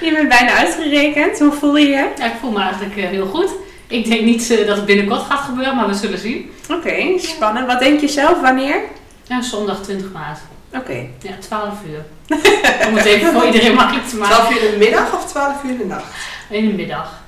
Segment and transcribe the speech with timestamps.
[0.00, 1.38] Je bent bijna uitgerekend.
[1.38, 2.08] Hoe voel je je?
[2.18, 3.50] Ja, ik voel me eigenlijk eh, heel goed.
[3.86, 6.50] Ik denk niet eh, dat het binnenkort gaat gebeuren, maar we zullen zien.
[6.70, 7.66] Oké, spannend.
[7.66, 8.40] Wat denk je zelf?
[8.40, 8.80] Wanneer?
[9.26, 10.38] Ja, zondag 20 maart.
[10.74, 11.06] Oké.
[11.20, 12.04] Ja, 12 uur.
[12.88, 14.36] Om het even voor iedereen makkelijk te maken.
[14.36, 16.04] 12 uur in de middag of 12 uur in de nacht?
[16.50, 17.20] In de middag.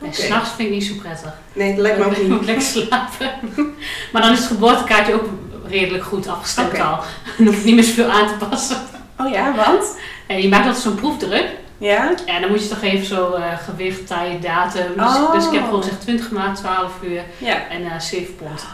[0.00, 0.14] En Oké.
[0.16, 1.32] s'nachts vind ik niet zo prettig.
[1.52, 2.28] Nee, dat lijkt me ook Ik niet.
[2.28, 3.30] moet lekker slapen.
[4.12, 5.28] Maar dan is het geboortekaartje ook
[5.68, 6.98] redelijk goed afgestemd al.
[7.38, 8.76] Dan hoef ik niet meer zoveel aan te passen.
[9.18, 9.96] Oh ja, want?
[10.26, 11.46] En je maakt altijd zo'n proefdruk.
[11.78, 12.14] Ja?
[12.26, 14.92] Ja, dan moet je toch even zo eh, gewicht, tijd, datum.
[14.96, 15.32] Dus, Oh.
[15.32, 17.68] dus ik heb gewoon gezegd 20 maart, 12 uur Ja.
[17.70, 18.64] en eh 7 pond.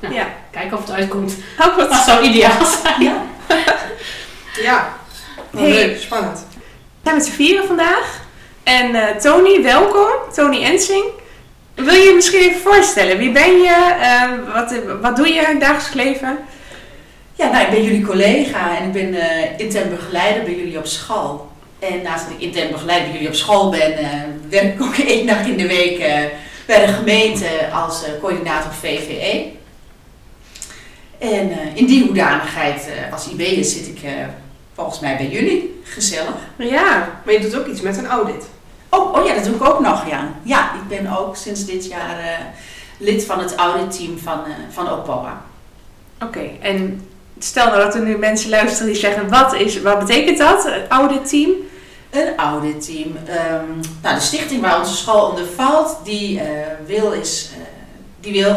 [0.00, 0.26] Nou, Ja.
[0.50, 1.34] Kijken of het uitkomt.
[1.60, 3.02] Oh, wat Dat zou ideaal zijn.
[3.02, 3.22] Ja.
[4.62, 4.88] Ja.
[5.56, 5.70] Hey.
[5.70, 6.46] Leuk, spannend.
[6.50, 6.60] We
[7.02, 8.20] zijn met z'n vieren vandaag.
[8.62, 10.08] En eh, Tony, welkom.
[10.34, 11.04] Tony Ensing.
[11.74, 13.18] Wil je je misschien even voorstellen?
[13.18, 13.96] Wie ben je?
[14.00, 16.38] Eh, wat, wat doe je in het dagelijks leven?
[17.34, 20.86] Ja, nou, ik ben jullie collega en ik ben eh intern begeleider bij jullie op
[20.86, 21.52] school.
[21.90, 24.10] En naast dat ik intern begeleider bij jullie op school ben, eh,
[24.48, 26.24] werk ik ook één dag in de week eh,
[26.66, 29.52] bij de gemeente als eh, coördinator VVE.
[31.18, 33.98] En in die hoedanigheid als IB'er zit ik
[34.74, 35.80] volgens mij bij jullie.
[35.84, 36.34] Gezellig.
[36.56, 37.20] Ja.
[37.24, 38.44] Maar je doet ook iets met een audit.
[38.88, 40.32] Oh, oh ja, dat doe ik ook nog, ja.
[40.42, 42.46] Ja, ik ben ook sinds dit jaar
[42.98, 45.42] lid van het auditteam van, van OPOA.
[46.22, 46.50] Oké.
[46.60, 50.64] En stel nou dat er nu mensen luisteren die zeggen, wat, is, wat betekent dat?
[50.64, 51.50] Het auditteam?
[52.14, 53.16] Een auditteam.
[53.26, 56.46] Ehm nou, de stichting waar onze school onder valt, die eh,
[56.86, 57.62] wil, is, eh,
[58.20, 58.56] die wil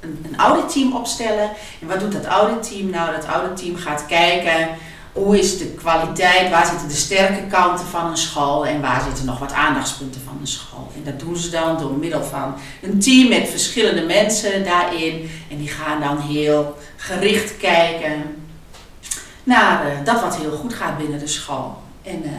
[0.00, 1.50] een, een auditteam opstellen.
[1.80, 2.90] En wat doet dat auditteam?
[2.90, 4.68] Nou, dat auditteam gaat kijken
[5.12, 9.24] hoe is de kwaliteit, waar zitten de sterke kanten van een school en waar zitten
[9.24, 10.90] nog wat aandachtspunten van een school.
[10.96, 15.30] En dat doen ze dan door middel van een team met verschillende mensen daarin.
[15.50, 18.44] En die gaan dan heel gericht kijken
[19.44, 21.82] naar eh, dat wat heel goed gaat binnen de school.
[22.02, 22.30] En eh,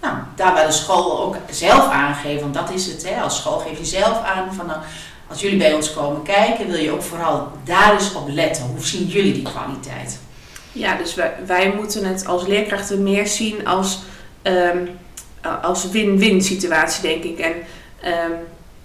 [0.00, 3.58] nou, daar waar de school ook zelf aangeeft, want dat is het, hè, als school
[3.58, 4.78] geef je zelf aan van nou,
[5.28, 8.64] als jullie bij ons komen kijken, wil je ook vooral daar eens op letten.
[8.64, 10.18] Hoe zien jullie die kwaliteit?
[10.72, 13.98] Ja, dus wij, wij moeten het als leerkrachten meer zien als,
[14.42, 14.86] ehm,
[15.62, 17.38] als win-win situatie, denk ik.
[17.38, 17.52] En,
[18.00, 18.32] ehm,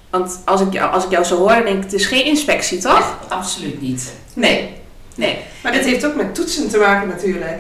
[0.10, 2.26] want als ik, jou, als ik jou zo hoor, dan denk ik, het is geen
[2.26, 3.18] inspectie, toch?
[3.28, 4.14] Absoluut niet.
[4.34, 4.74] Nee,
[5.16, 5.38] nee.
[5.64, 7.60] Maar dit heeft ook met toetsen te maken natuurlijk.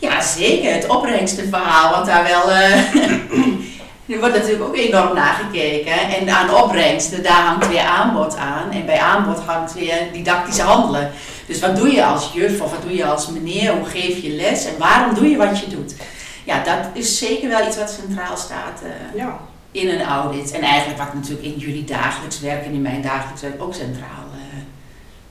[0.00, 0.72] Ja, zeker.
[0.72, 2.50] Het opbrengstenverhaal, want daar wel.
[2.50, 2.94] eh,
[4.14, 5.92] er wordt natuurlijk ook enorm naar gekeken.
[5.92, 8.70] En aan opbrengsten, daar hangt weer aanbod aan.
[8.70, 11.10] En bij aanbod hangt weer didactisch handelen.
[11.46, 13.72] Dus wat doe je als juf of wat doe je als meneer?
[13.72, 15.94] Hoe geef je les en waarom doe je wat je doet?
[16.44, 19.38] Ja, dat is zeker wel iets wat centraal staat eh, Ja.
[19.70, 20.50] in een audit.
[20.50, 24.24] En eigenlijk wat natuurlijk in jullie dagelijks werk en in mijn dagelijks werk ook centraal
[24.34, 24.58] eh,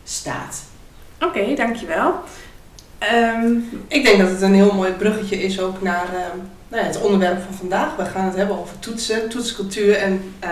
[0.03, 0.61] staat.
[1.21, 2.13] Oké, dankjewel.
[2.99, 3.51] Ehm
[3.87, 6.37] Ik denk dat het een heel mooi bruggetje is ook naar ehm,
[6.67, 7.95] nou ja, het onderwerp van vandaag.
[7.95, 10.49] We gaan het hebben over toetsen, toetscultuur en eh,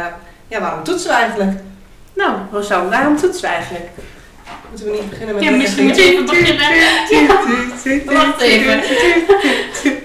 [0.48, 1.60] ja, waarom toetsen we eigenlijk?
[2.16, 3.90] nou, Rosanne, waarom toetsen we eigenlijk?
[4.70, 8.16] Moeten we niet beginnen met Ja, misschien moet je even beginnen.
[8.16, 8.80] Wacht even.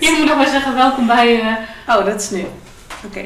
[0.01, 1.41] Je moet nog maar zeggen welkom bij...
[1.41, 2.45] eh, Oh, dat is nu.
[3.05, 3.21] Oké.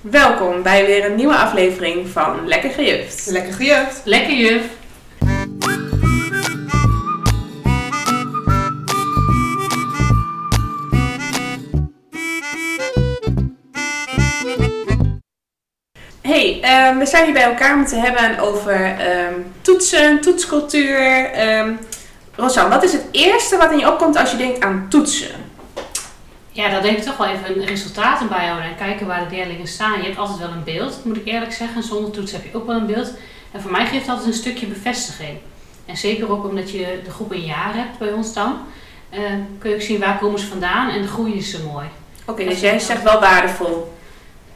[0.00, 3.26] Welkom bij weer een nieuwe aflevering van Lekker Gejuft.
[3.30, 4.00] Lekker gejucht.
[4.04, 4.62] lekker juf.
[16.78, 21.30] Ehm, we zijn hier bij elkaar om te hebben over ehm, toetsen, toetscultuur.
[21.30, 21.72] Ehm
[22.36, 25.30] Rosanne, wat is het eerste wat in je opkomt als je denkt aan toetsen?
[26.50, 29.66] Ja, daar denk ik toch wel even resultaten bij houden en kijken waar de leerlingen
[29.66, 29.98] staan.
[29.98, 31.82] Je hebt altijd wel een beeld, moet ik eerlijk zeggen.
[31.82, 33.12] Zonder toets heb je ook wel een beeld.
[33.52, 35.38] En voor mij geeft dat een stukje bevestiging.
[35.86, 38.58] En zeker ook omdat je de groep een jaar hebt bij ons dan.
[39.10, 39.20] eh,
[39.58, 41.86] kun je ook zien waar komen ze vandaan en groeien ze mooi.
[42.26, 43.97] Oké, dus jij zegt wel waardevol.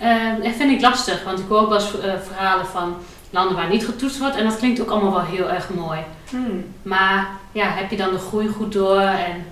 [0.02, 1.94] Eh, dat vind ik lastig, want ik hoor ook wel eens
[2.26, 2.96] verhalen van
[3.30, 4.36] landen waar niet getoetst wordt.
[4.36, 5.98] En dat klinkt ook allemaal wel heel erg mooi.
[6.30, 6.64] Hmm.
[6.82, 9.46] Maar ja, heb je dan de groei goed door en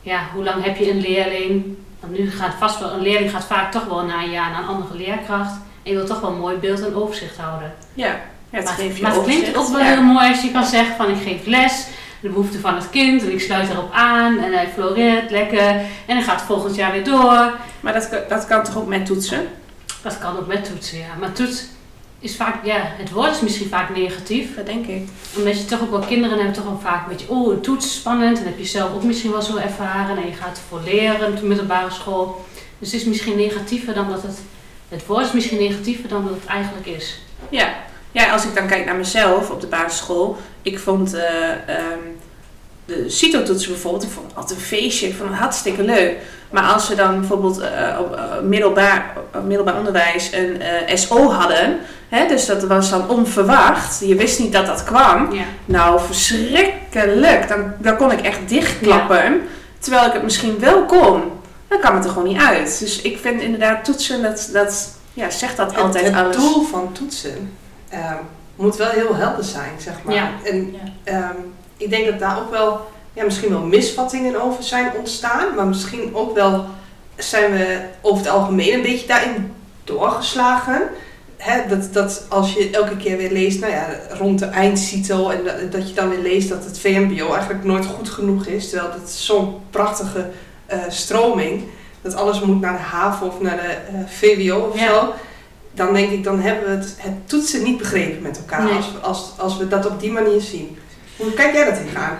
[0.00, 1.76] ja, hoe lang heb je een leerling?
[2.00, 4.60] Want nu gaat vast wel, een leerling gaat vaak toch wel na een jaar naar
[4.60, 5.52] een andere leerkracht.
[5.82, 7.74] En je wilt toch wel een mooi beeld en overzicht houden.
[7.94, 8.20] Ja,
[8.50, 9.84] het maar geeft je maar het klinkt ook wel Ja.
[9.84, 11.86] heel mooi als je kan zeggen van ik geef les,
[12.20, 15.68] de behoefte van het kind en ik sluit erop aan en hij floreert lekker
[16.06, 17.52] en hij gaat volgend jaar weer door.
[17.80, 19.48] Maar dat, dat kan toch ook met toetsen?
[20.04, 21.14] Dat kan ook met toetsen, ja.
[21.20, 21.64] Maar toets
[22.18, 24.54] is vaak, ja, het woord is misschien vaak negatief.
[24.54, 25.08] Dat denk ik.
[25.36, 27.94] Omdat je toch ook wel kinderen hebben toch wel vaak een beetje, oh, een toets,
[27.94, 28.38] spannend.
[28.38, 30.16] En heb je zelf ook misschien wel zo ervaren.
[30.16, 32.44] En je gaat voor leren op de middelbare school.
[32.78, 34.38] Dus het is misschien negatiever dan dat het,
[34.88, 37.20] het woord is misschien negatiever dan dat het eigenlijk is.
[37.48, 37.74] Ja.
[38.12, 40.36] ja, als ik dan kijk naar mezelf op de basisschool.
[40.62, 41.98] Ik vond eh, ehm,
[42.86, 46.16] de CITO-toetsen bijvoorbeeld, ik vond het altijd een feestje, ik vond het hartstikke leuk.
[46.50, 51.30] Maar als we dan bijvoorbeeld eh, op eh, middelbaar, op middelbaar onderwijs een eh, SO
[51.30, 51.78] hadden,
[52.08, 55.44] hè, dus dat was dan onverwacht, je wist niet dat dat kwam, Ja.
[55.64, 59.40] nou verschrikkelijk, dan, dan kon ik echt dichtklappen,
[59.78, 61.22] terwijl ik het misschien wel kon.
[61.68, 62.78] Dan kwam het er gewoon niet uit.
[62.78, 66.36] Dus ik vind inderdaad toetsen, dat, dat ja, zegt dat Het, altijd het alles.
[66.36, 67.52] doel van toetsen
[67.88, 68.16] ehm,
[68.56, 70.14] moet wel heel helder zijn, zeg maar.
[70.14, 70.30] Ja.
[70.44, 71.32] En Ja.
[71.84, 72.80] Ik denk dat daar ook wel,
[73.12, 76.64] ja, misschien wel misvattingen over zijn ontstaan, maar misschien ook wel
[77.16, 79.52] zijn we over het algemeen een beetje daarin
[79.84, 80.82] doorgeslagen.
[81.36, 83.86] Hè, dat, dat als je elke keer weer leest, nou ja,
[84.18, 87.86] rond de eindcito en dat, dat je dan weer leest dat het VMBO eigenlijk nooit
[87.86, 90.26] goed genoeg is, terwijl het zo'n prachtige
[90.66, 91.62] eh, stroming,
[92.02, 94.86] dat alles moet naar de HAVO of naar de eh, VWO of Ja.
[94.88, 95.12] zo.
[95.74, 98.72] Dan denk ik, dan hebben we het, het toetsen niet begrepen met elkaar, Nee.
[98.74, 100.78] als, we, als, als we dat op die manier zien.
[101.16, 102.18] Hoe kijk jij dat tegenaan?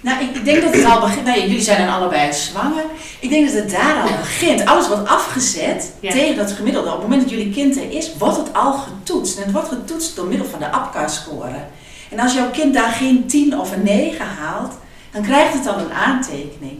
[0.00, 1.24] Nou, ik, denk dat het al begint.
[1.26, 2.84] Nou, jullie zijn dan allebei zwanger.
[3.20, 4.66] Ik denk dat het daar al begint.
[4.66, 6.12] Alles wordt afgezet Ja.
[6.12, 6.88] tegen dat gemiddelde.
[6.88, 9.36] Op het moment dat jullie kind er is, wordt het al getoetst.
[9.36, 11.56] En het wordt getoetst door middel van de APCA-score.
[12.10, 14.72] En als jouw kind daar geen 10 of een 9 haalt,
[15.10, 16.78] dan krijgt het al een aantekening.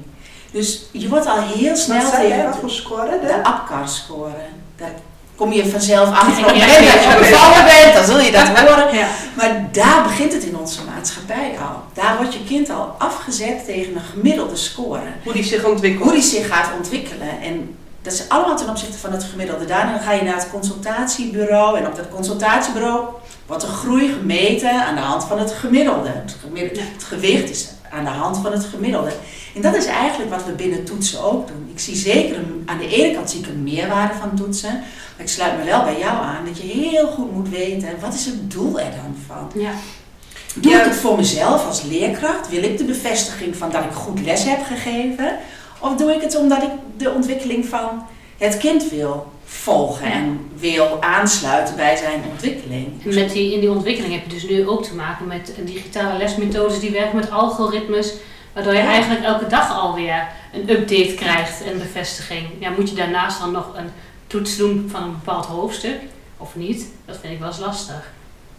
[0.51, 3.11] Dus je wordt al heel snel Wat zei jij, tegen wat voor score?
[3.21, 3.27] De?
[3.27, 4.33] de APCA-score.
[4.77, 4.93] Daar
[5.37, 6.45] kom je vanzelf achter.
[6.45, 7.19] Op het Ja, moment dat je ja.
[7.31, 8.95] bevallen bent, dan zul je dat horen.
[8.95, 9.07] Ja.
[9.35, 10.94] Maar daar begint het in onze maatschappij
[11.61, 11.83] al.
[11.93, 15.01] Daar wordt je kind al afgezet tegen een gemiddelde score.
[15.25, 16.05] Hoe die zich ontwikkelt.
[16.05, 17.41] Hoe die zich gaat ontwikkelen.
[17.43, 19.65] En dat is allemaal ten opzichte van het gemiddelde.
[19.65, 21.79] Daarna ga je naar het consultatiebureau.
[21.79, 23.05] En op dat consultatiebureau
[23.47, 26.09] wordt de groei gemeten aan de hand van het gemiddelde.
[26.09, 26.87] Het, gemiddelde, Ja.
[26.93, 29.13] het gewicht is aan de hand van het gemiddelde.
[29.55, 31.69] En dat is eigenlijk wat we binnen toetsen ook doen.
[31.73, 34.73] Ik zie zeker, een, aan de ene kant zie ik een meerwaarde van toetsen.
[34.73, 38.15] Maar ik sluit me wel bij jou aan dat je heel goed moet weten, wat
[38.15, 39.61] is het doel er dan van?
[39.63, 39.71] Ja.
[40.55, 40.79] Doe Ja.
[40.79, 42.49] ik het voor mezelf als leerkracht?
[42.49, 45.37] Wil ik de bevestiging van dat ik goed les heb gegeven?
[45.79, 48.03] Of doe ik het omdat ik de ontwikkeling van
[48.39, 50.13] het kind wil volgen Ja.
[50.15, 53.05] en wil aansluiten bij zijn ontwikkeling?
[53.05, 56.81] Met die, in die ontwikkeling heb je dus nu ook te maken met digitale lesmethodes
[56.81, 58.13] die werken met algoritmes.
[58.53, 58.89] Waardoor je Ja.
[58.89, 62.47] eigenlijk elke dag alweer een update krijgt en bevestiging.
[62.59, 63.91] Ja, moet je daarnaast dan nog een
[64.27, 66.01] toets doen van een bepaald hoofdstuk
[66.37, 66.87] of niet?
[67.07, 68.11] Dat vind ik wel eens lastig.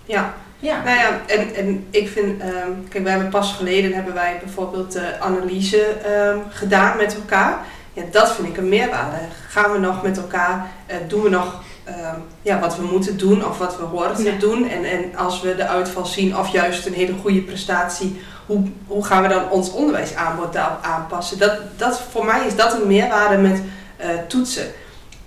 [0.05, 0.83] Ja, Ja.
[0.83, 4.91] nou ja, en, en ik vind, ehm, kijk, wij hebben pas geleden hebben wij bijvoorbeeld
[4.91, 7.57] de analyse ehm, gedaan met elkaar.
[7.93, 9.17] Ja, dat vind ik een meerwaarde.
[9.49, 13.45] Gaan we nog met elkaar, eh, doen we nog ehm, ja, wat we moeten doen
[13.45, 14.37] of wat we horen te Ja.
[14.39, 14.69] doen.
[14.69, 19.05] En, en als we de uitval zien of juist een hele goede prestatie, hoe, hoe
[19.05, 21.37] gaan we dan ons onderwijsaanbod daarop aanpassen?
[21.39, 23.61] Dat, dat, voor mij is dat een meerwaarde met
[23.97, 24.65] eh, toetsen.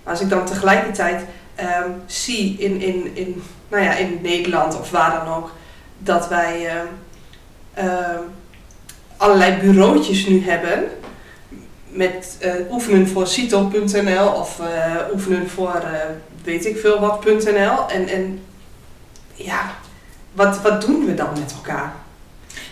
[0.02, 1.22] Als ik dan tegelijkertijd
[1.58, 5.50] ehm, zie in, in, in, nou ja, in Nederland of waar dan ook,
[5.98, 6.86] dat wij ehm,
[7.74, 8.22] ehm,
[9.16, 10.84] allerlei bureautjes nu hebben
[11.88, 16.00] met eh, oefenen voor CITO.nl of eh, oefenen voor eh,
[16.44, 17.88] weet ik veel wat.nl.
[17.88, 18.40] En, en
[19.34, 19.70] ja,
[20.32, 21.92] wat, wat doen we dan met elkaar?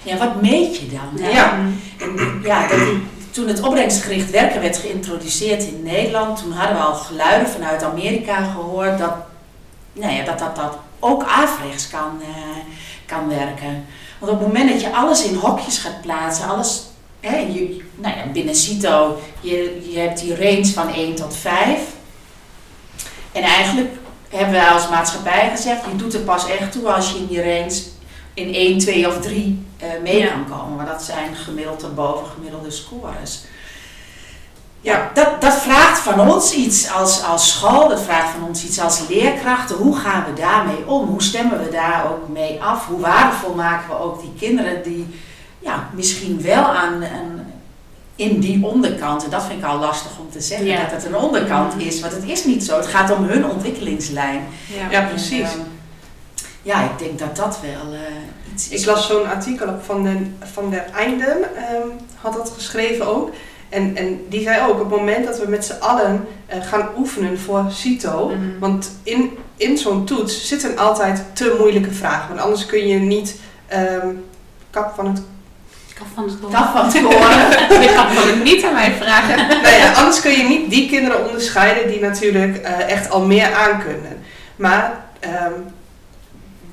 [0.07, 1.25] ja, wat meet je dan?
[1.25, 1.31] hè?
[1.31, 1.59] Ja.
[1.99, 2.79] En, ja, dat,
[3.37, 8.45] toen het opbrengstgericht werken werd geïntroduceerd in Nederland, toen hadden we al geluiden vanuit Amerika
[8.45, 9.15] gehoord dat
[9.93, 12.57] nou ja, dat, dat, dat ook averechts kan, eh,
[13.07, 13.87] kan werken.
[14.19, 16.83] Want op het moment dat je alles in hokjes gaat plaatsen, alles
[17.21, 21.81] hè, je, nou ja, binnen CITO, je, je hebt die range van 1 tot 5.
[23.33, 23.91] En eigenlijk
[24.29, 27.43] hebben wij als maatschappij gezegd, je doet er pas echt toe als je in die
[27.43, 27.83] range
[28.37, 30.27] in 1, 2 of 3 eh, mee Ja.
[30.29, 30.77] kan komen.
[30.77, 31.87] Maar dat zijn gemiddeld
[32.35, 33.45] gemiddelde scores.
[34.81, 35.11] Ja.
[35.15, 39.03] Dat, dat vraagt van ons iets als, als school, dat vraagt van ons iets als
[39.09, 39.77] leerkrachten.
[39.77, 41.07] Hoe gaan we daarmee om?
[41.07, 42.87] Hoe stemmen we daar ook mee af?
[42.87, 45.07] Hoe waardevol maken we ook die kinderen die
[45.59, 47.53] ja, misschien wel aan, aan
[48.17, 50.81] in die onderkant, en dat vind ik al lastig om te zeggen, Ja.
[50.83, 52.77] dat het een onderkant is, want het is niet zo.
[52.77, 54.47] Het gaat om hun ontwikkelingslijn.
[54.91, 55.41] Ja, precies.
[55.41, 55.61] En, ehm,
[56.67, 58.81] ja, ik denk dat dat wel eh, iets is.
[58.81, 60.17] Ik las zo'n artikel op van, de,
[60.53, 61.89] van der Einden, ehm,
[62.21, 63.31] had dat geschreven ook.
[63.69, 66.89] En, en die zei ook, op het moment dat we met z'n allen eh, gaan
[66.99, 68.59] oefenen voor CITO, Mhm.
[68.59, 72.29] want in, in zo'n toets zitten altijd te moeilijke vragen.
[72.29, 74.09] Want anders kun je niet ehm,
[74.71, 75.23] kap van het
[75.95, 76.51] Kaf van het kool.
[76.51, 79.37] Dat van het niet aan mij vragen.
[79.63, 83.55] nou ja, anders kun je niet die kinderen onderscheiden die natuurlijk eh, echt al meer
[83.55, 84.19] aankunnen.
[84.57, 85.53] Maar ehm,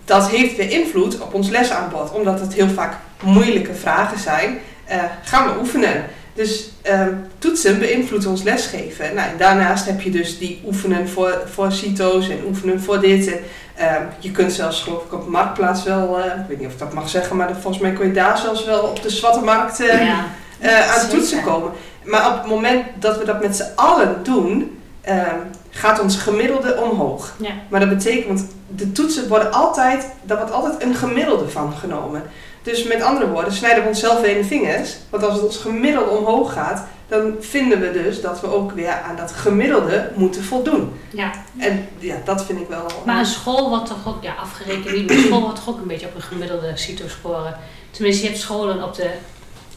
[0.06, 2.94] dat heeft weer invloed op ons lesaanbod, omdat het heel vaak
[3.24, 4.60] moeilijke vragen zijn.
[4.86, 6.06] eh, gaan we oefenen.
[6.34, 9.16] Dus ehm, toetsen beïnvloedt ons lesgeven.
[9.16, 13.28] Nou, en daarnaast heb je dus die oefenen voor, voor CITO's en oefenen voor dit.
[13.28, 13.40] En,
[13.76, 16.80] ehm, je kunt zelfs geloof ik op Marktplaats wel, eh, ik weet niet of ik
[16.80, 19.78] dat mag zeggen, maar volgens mij kun je daar zelfs wel op de Zwarte Markt
[19.78, 20.26] ja.
[20.60, 21.18] eh, aan Zeker.
[21.18, 21.72] toetsen komen.
[22.04, 25.38] Maar op het moment dat we dat met z'n allen doen, ehm,
[25.70, 27.34] gaat ons gemiddelde omhoog.
[27.38, 27.50] Ja.
[27.70, 32.24] Maar dat betekent, de toetsen worden altijd, daar wordt altijd een gemiddelde van genomen.
[32.62, 34.96] Dus met andere woorden, snijden we onszelf in de vingers.
[35.10, 39.02] Want als het ons gemiddelde omhoog gaat, dan vinden we dus dat we ook weer
[39.08, 41.00] aan dat gemiddelde moeten voldoen.
[41.12, 41.32] ja.
[41.58, 42.86] En ja, dat vind ik wel.
[43.06, 45.82] Maar een school wordt toch ook, ja, afgerekend niet, maar een school wordt toch ook
[45.82, 47.56] een beetje op een gemiddelde CITO-score.
[47.92, 49.10] Tenminste, je hebt scholen op de,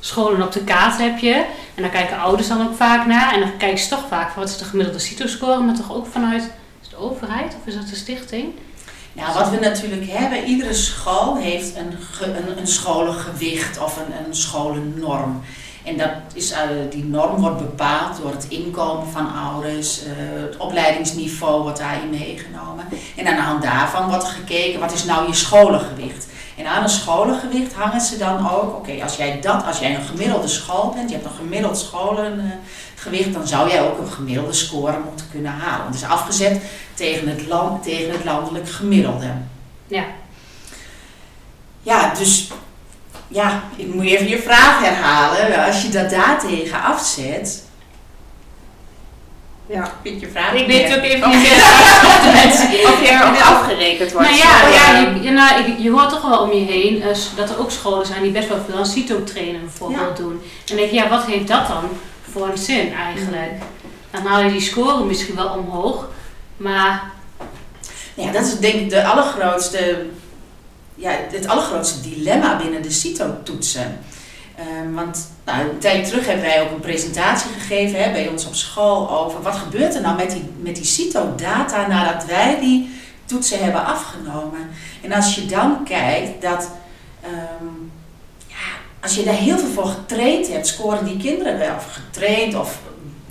[0.00, 1.44] scholen op de kaart heb je.
[1.74, 3.34] En daar kijken ouders dan ook vaak naar.
[3.34, 6.06] En dan kijken ze toch vaak van wat is de gemiddelde CITO-score, maar toch ook
[6.06, 6.48] vanuit is
[6.80, 8.52] het de overheid of is dat de stichting?
[9.16, 14.34] Nou, wat we natuurlijk hebben, iedere school heeft een, een, een scholengewicht of een, een
[14.34, 15.42] scholennorm.
[15.84, 20.10] En dat is, eh, die norm wordt bepaald door het inkomen van ouders, eh,
[20.42, 22.84] het opleidingsniveau wordt daarin meegenomen.
[23.16, 26.26] En aan de hand daarvan wordt gekeken, wat is nou je scholengewicht?
[26.56, 30.04] En aan een scholengewicht hangen ze dan ook, oké, als jij dat, als jij een
[30.04, 31.78] gemiddelde school bent, je hebt een gemiddeld
[33.06, 35.92] scholengewicht, dan zou jij ook een gemiddelde score moeten kunnen halen.
[35.92, 36.60] Dus afgezet
[36.94, 39.26] tegen het, land, tegen het landelijk gemiddelde.
[39.86, 40.04] Ja.
[41.82, 42.48] Ja, dus
[43.28, 45.64] ja, ik moet even je vraag herhalen.
[45.66, 47.64] Als je dat daartegen afzet,
[49.68, 49.92] Ja.
[50.02, 51.42] vind je vraag Ik weet ook even Of niet.
[51.46, 54.28] je, of je erop afgerekend wordt.
[54.28, 57.50] Nou ja, ja je, nou, je- je hoort toch wel om je heen eh, dat
[57.50, 60.32] er ook scholen zijn die best wel veel aan CITO-trainen bijvoorbeeld doen.
[60.32, 61.84] En dan denk je, ja, wat heeft dat dan
[62.36, 63.52] voor een zin eigenlijk?
[64.10, 66.08] Dan haal je die score misschien wel omhoog,
[66.56, 67.14] maar
[68.14, 70.06] Ja, dat is denk ik de allergrootste,
[70.94, 73.98] ja, het allergrootste dilemma binnen de CITO-toetsen.
[74.56, 78.46] Ehm, want nou, een tijd terug hebben wij ook een presentatie gegeven hè, bij ons
[78.46, 83.00] op school over wat gebeurt er nou met die, met die CITO-data nadat wij die
[83.24, 84.68] toetsen hebben afgenomen.
[85.02, 86.70] En als je dan kijkt dat,
[87.22, 87.85] ehm,
[89.06, 92.78] als je daar heel veel voor getraind hebt, scoren die kinderen wel, of getraind of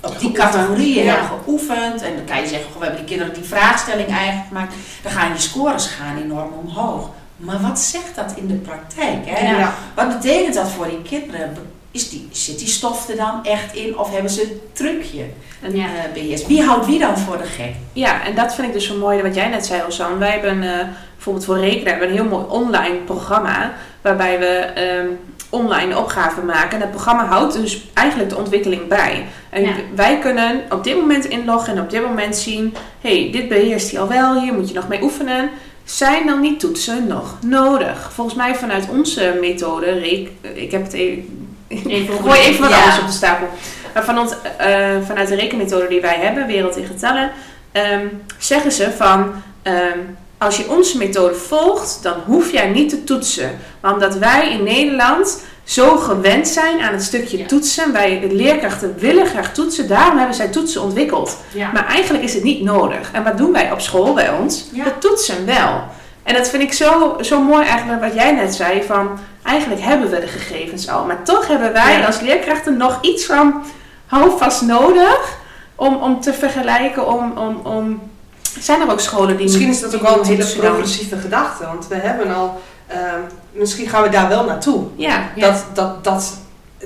[0.00, 1.14] op die categorieën ja.
[1.14, 2.02] hebben geoefend.
[2.02, 4.74] En dan kan je zeggen, goh, we hebben die kinderen die vraagstelling eigenlijk gemaakt.
[5.02, 7.10] Dan gaan je scores gaan enorm omhoog.
[7.36, 9.18] Maar wat zegt dat in de praktijk?
[9.24, 9.56] Hè?
[9.56, 9.74] Ja.
[9.94, 11.56] Wat betekent dat voor die kinderen?
[11.90, 15.24] Is die, zit die stof er dan echt in of hebben ze een trucje
[15.62, 16.46] en ja, eh, beheerst?
[16.46, 17.74] Wie houdt wie dan voor de gek?
[17.92, 20.18] Ja, en dat vind ik dus zo mooi wat jij net zei, Ozan.
[20.18, 20.86] Wij hebben eh,
[21.32, 25.06] bijvoorbeeld voor rekenen hebben we een heel mooi online programma waarbij we ehm,
[25.50, 26.70] online opgaven maken.
[26.70, 29.26] En dat programma houdt dus eigenlijk de ontwikkeling bij.
[29.50, 29.74] En Ja.
[29.94, 34.00] wij kunnen op dit moment inloggen en op dit moment zien, hey, dit beheerst hij
[34.00, 35.50] al wel, hier moet je nog mee oefenen.
[35.84, 38.10] Zijn dan die toetsen nog nodig?
[38.12, 42.78] Volgens mij vanuit onze methode, reek, ik heb het even, ik gooi even wat ja.
[42.78, 43.48] anders op de stapel.
[43.94, 47.30] Maar van ons, eh, vanuit de rekenmethode die wij hebben, Wereld in Getallen,
[47.72, 48.06] ehm,
[48.38, 49.98] zeggen ze van ehm,
[50.38, 53.58] als je onze methode volgt, dan hoef jij niet te toetsen.
[53.80, 57.46] Maar omdat wij in Nederland zo gewend zijn aan het stukje Ja.
[57.46, 61.36] toetsen, wij de leerkrachten willen graag toetsen, daarom hebben zij toetsen ontwikkeld.
[61.52, 61.70] ja.
[61.72, 63.10] Maar eigenlijk is het niet nodig.
[63.12, 64.64] En wat doen wij op school bij ons?
[64.72, 64.84] Ja.
[64.84, 65.82] We toetsen wel.
[66.22, 70.10] En dat vind ik zo, zo mooi eigenlijk wat jij net zei van eigenlijk hebben
[70.10, 71.04] we de gegevens al.
[71.04, 73.62] Maar toch hebben wij als leerkrachten nog iets van
[74.06, 75.36] houvast nodig
[75.74, 78.10] om, om te vergelijken, om, om, om...
[78.60, 81.66] Zijn er ook scholen die Misschien is dat ook wel een hele progressieve gedachte.
[81.66, 83.20] Want we hebben al, ehm,
[83.52, 84.84] misschien gaan we daar wel naartoe.
[84.96, 85.50] Ja, Ja.
[85.50, 86.36] Dat, dat, dat,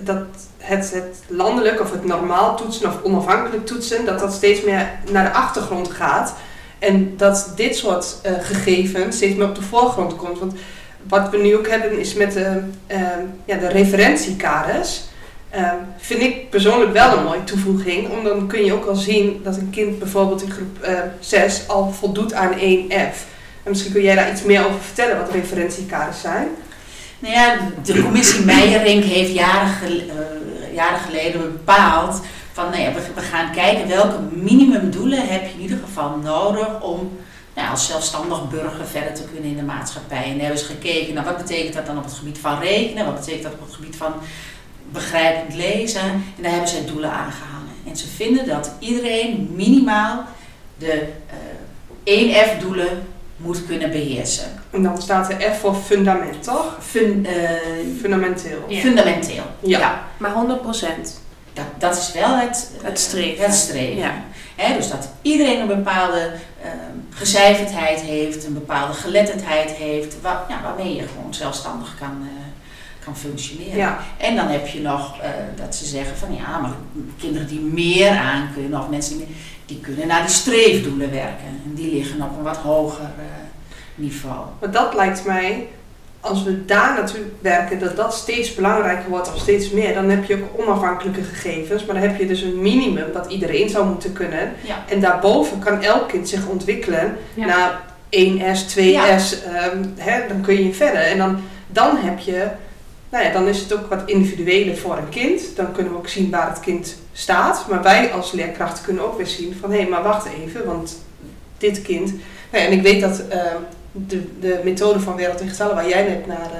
[0.02, 0.24] dat
[0.58, 5.24] het, het landelijk of het normaal toetsen of onafhankelijk toetsen, dat dat steeds meer naar
[5.24, 6.34] de achtergrond gaat.
[6.78, 10.38] En dat dit soort eh, gegevens steeds meer op de voorgrond komt.
[10.38, 10.52] Want
[11.08, 15.02] wat we nu ook hebben is met de, ehm, ja, de referentiekaders.
[15.50, 18.08] Ehm, vind ik persoonlijk wel een mooie toevoeging.
[18.08, 20.88] Omdat dan kun je ook al zien dat een kind bijvoorbeeld in groep
[21.20, 23.28] 6 al voldoet aan 1F.
[23.62, 26.48] En misschien kun jij daar iets meer over vertellen wat referentiekaders zijn.
[27.20, 32.20] Nou ja, de commissie Meijerink heeft jaren, eh, jaren geleden bepaald
[32.52, 37.18] van nou ja, we, gaan kijken welke minimumdoelen heb je in ieder geval nodig om
[37.54, 40.24] nou, als zelfstandig burger verder te kunnen in de maatschappij.
[40.24, 43.04] En daar hebben ze gekeken naar wat betekent dat dan op het gebied van rekenen,
[43.04, 44.12] wat betekent dat op het gebied van
[44.92, 46.00] begrijpend lezen.
[46.00, 47.74] En daar hebben zij doelen aangehangen.
[47.88, 50.24] En ze vinden dat iedereen minimaal
[50.78, 51.36] de eh
[52.04, 53.02] 1F-doelen
[53.36, 54.44] moet kunnen beheersen.
[54.70, 56.76] En dan staat er F voor fundament, toch?
[56.80, 57.50] Fun, eh,
[58.00, 58.64] Fundamenteel.
[58.68, 58.80] Ja.
[58.80, 59.44] Fundamenteel.
[59.60, 59.78] Ja.
[59.78, 60.04] ja.
[60.16, 61.20] maar 100 procent.
[61.52, 63.44] Dat, dat is wel het, Het streven.
[63.44, 63.96] Het streven.
[63.96, 64.12] Ja.
[64.76, 66.32] Dus dat iedereen een bepaalde
[66.62, 72.44] ehm gecijferdheid heeft, een bepaalde geletterdheid heeft, waar, ja, waarmee je gewoon zelfstandig kan, eh,
[73.04, 73.76] kan functioneren.
[73.76, 76.72] Ja, En dan heb je nog eh, dat ze zeggen van ja, maar
[77.18, 81.46] kinderen die meer aan kunnen of mensen die meer, die kunnen naar die streefdoelen werken.
[81.46, 83.24] En die liggen op een wat hoger eh,
[83.94, 84.46] niveau.
[84.60, 85.66] maar dat lijkt mij,
[86.20, 89.94] als we daar naartoe werken, dat dat steeds belangrijker wordt of steeds meer.
[89.94, 93.68] Dan heb je ook onafhankelijke gegevens, maar dan heb je dus een minimum wat iedereen
[93.68, 94.52] zou moeten kunnen.
[94.60, 94.84] Ja.
[94.88, 97.46] En daarboven kan elk kind zich ontwikkelen Ja.
[97.46, 97.80] naar
[98.10, 101.00] 1S, 2S, ehm, hè, dan kun je verder.
[101.02, 102.46] En dan, dan heb je,
[103.10, 105.56] nou ja, dan is het ook wat individueler voor een kind.
[105.56, 107.66] Dan kunnen we ook zien waar het kind staat.
[107.68, 111.02] Maar wij als leerkrachten kunnen ook weer zien van, hé, maar wacht even, want
[111.58, 112.10] dit kind...
[112.50, 113.56] Nou ja, en ik weet dat ehm,
[113.92, 116.50] de, de methode van Wereld in Getallen, waar jij net naar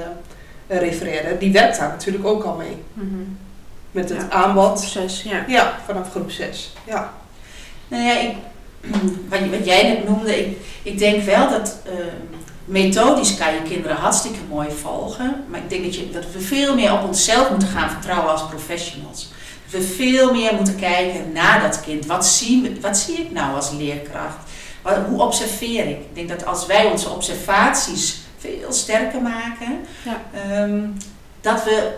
[0.66, 2.76] eh, refereerde, die werkt daar natuurlijk ook al mee.
[2.92, 3.07] Mhm.
[3.90, 4.28] Met het Ja.
[4.30, 4.73] aanbod.
[4.73, 5.45] Proces, ja.
[5.49, 6.73] Ja, vanaf groep 6.
[6.85, 7.12] Ja.
[7.88, 8.35] Nou ja, ik,
[9.30, 11.92] wat, wat jij net noemde, ik, ik denk wel dat eh,
[12.70, 15.44] methodisch kan je kinderen hartstikke mooi volgen.
[15.48, 18.46] Maar ik denk dat, je, dat we veel meer op onszelf moeten gaan vertrouwen als
[18.48, 19.28] professionals.
[19.70, 22.06] Dat we veel meer moeten kijken naar dat kind.
[22.06, 24.36] Wat zie, wat zie ik nou als leerkracht?
[24.82, 25.96] Wat, hoe observeer ik?
[25.98, 30.22] Ik denk dat als wij onze observaties veel sterker maken, Ja.
[30.50, 30.80] ehm,
[31.40, 31.92] dat we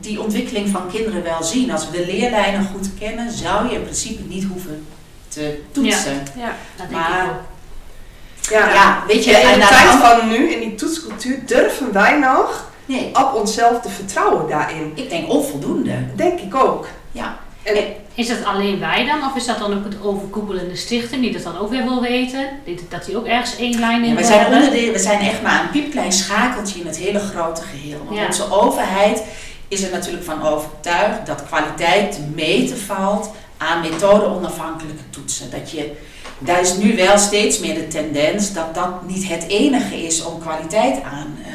[0.00, 1.70] die ontwikkeling van kinderen wel zien.
[1.70, 4.86] Als we de leerlijnen goed kennen, zou je in principe niet hoeven
[5.28, 6.22] te toetsen.
[6.36, 6.56] Ja.
[6.76, 7.36] Dat denk Maar- ik ook.
[8.50, 8.72] Ja.
[8.74, 13.10] Ja, weet je, in de tijd van nu, in die toetscultuur, durven wij nog Nee,
[13.12, 14.92] op onszelf te vertrouwen daarin.
[14.94, 15.92] ik denk onvoldoende.
[16.16, 16.86] Denk ik ook.
[17.12, 17.38] Ja.
[17.62, 17.76] En,
[18.14, 19.30] Is dat alleen wij dan?
[19.30, 22.48] Of is dat dan ook het overkoepelende stichting die dat dan ook weer wil weten?
[22.88, 24.58] Dat die ook ergens één lijn in Ja, we, wil zijn hebben?
[24.58, 27.98] onderdeel, we zijn echt maar een piepklein schakeltje in het hele grote geheel.
[28.04, 28.26] Want Ja.
[28.26, 29.22] onze overheid
[29.68, 35.50] is er natuurlijk van overtuigd dat kwaliteit te meten valt aan methode-onafhankelijke toetsen.
[35.50, 35.90] Dat je,
[36.38, 40.40] daar is nu wel steeds meer de tendens dat dat niet het enige is om
[40.40, 41.52] kwaliteit aan, eh,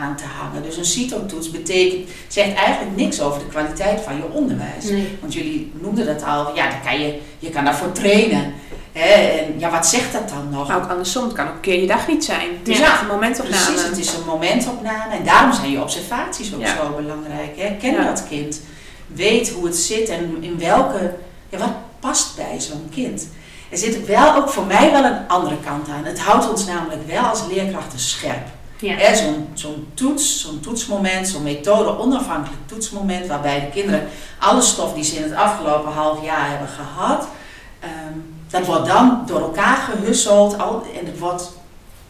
[0.00, 0.62] aan te hangen.
[0.62, 4.84] Dus een CITO-toets betekent, zegt eigenlijk niks over de kwaliteit van je onderwijs.
[4.84, 5.18] Nee.
[5.20, 8.52] Want jullie noemden dat al, ja, dan kan je, je kan daarvoor trainen.
[8.92, 9.08] Hè?
[9.38, 10.68] En ja, wat zegt dat dan nog?
[10.68, 12.48] Maar ook andersom, het kan ook een keer je dag niet zijn.
[12.58, 13.64] Het is Ja, een momentopname.
[13.64, 16.76] Precies, het is een momentopname en daarom zijn je observaties ook Ja.
[16.76, 17.50] zo belangrijk.
[17.56, 17.76] Hè?
[17.80, 18.04] Ken Ja.
[18.04, 18.60] dat kind,
[19.06, 21.14] weet hoe het zit en in welke,
[21.48, 23.28] ja, wat past bij zo'n kind.
[23.70, 26.04] Er zit wel ook voor mij wel een andere kant aan.
[26.04, 28.46] Het houdt ons namelijk wel als leerkrachten scherp.
[28.78, 29.14] Ja.
[29.54, 35.16] Zo'n toets, zo'n toetsmoment, zo'n methode onafhankelijk toetsmoment waarbij de kinderen alle stof die ze
[35.16, 37.28] in het afgelopen half jaar hebben gehad,
[37.80, 38.18] ehm,
[38.50, 41.52] dat wordt dan door elkaar gehusseld al, en het wordt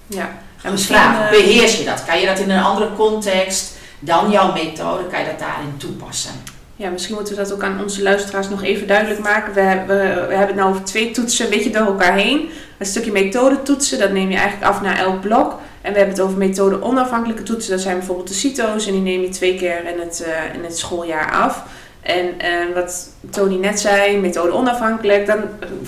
[0.06, 0.28] Ja.
[0.62, 2.04] en vraag, eh, beheers je dat?
[2.04, 6.32] Kan je dat in een andere context dan jouw methode, kan je dat daarin toepassen?
[6.80, 9.54] Ja, misschien moeten we dat ook aan onze luisteraars nog even duidelijk maken.
[9.54, 12.48] We, hebben- we, we hebben het nou over twee toetsen, een beetje door elkaar heen.
[12.78, 15.58] Een stukje methode toetsen, dat neem je eigenlijk af naar elk blok.
[15.82, 17.70] En we hebben het over methode onafhankelijke toetsen.
[17.72, 20.64] Dat zijn bijvoorbeeld de CITO's en die neem je twee keer in het, eh, in
[20.64, 21.62] het schooljaar af.
[22.02, 25.38] En eh, wat Tony net zei, methode onafhankelijk, dan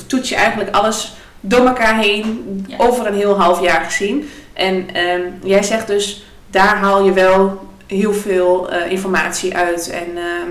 [0.06, 2.76] toets je eigenlijk alles door elkaar heen, Ja.
[2.78, 4.30] over een heel half jaar gezien.
[4.52, 9.90] En ehm, jij zegt dus, daar haal je wel heel veel eh, informatie uit.
[9.90, 10.48] En ehm,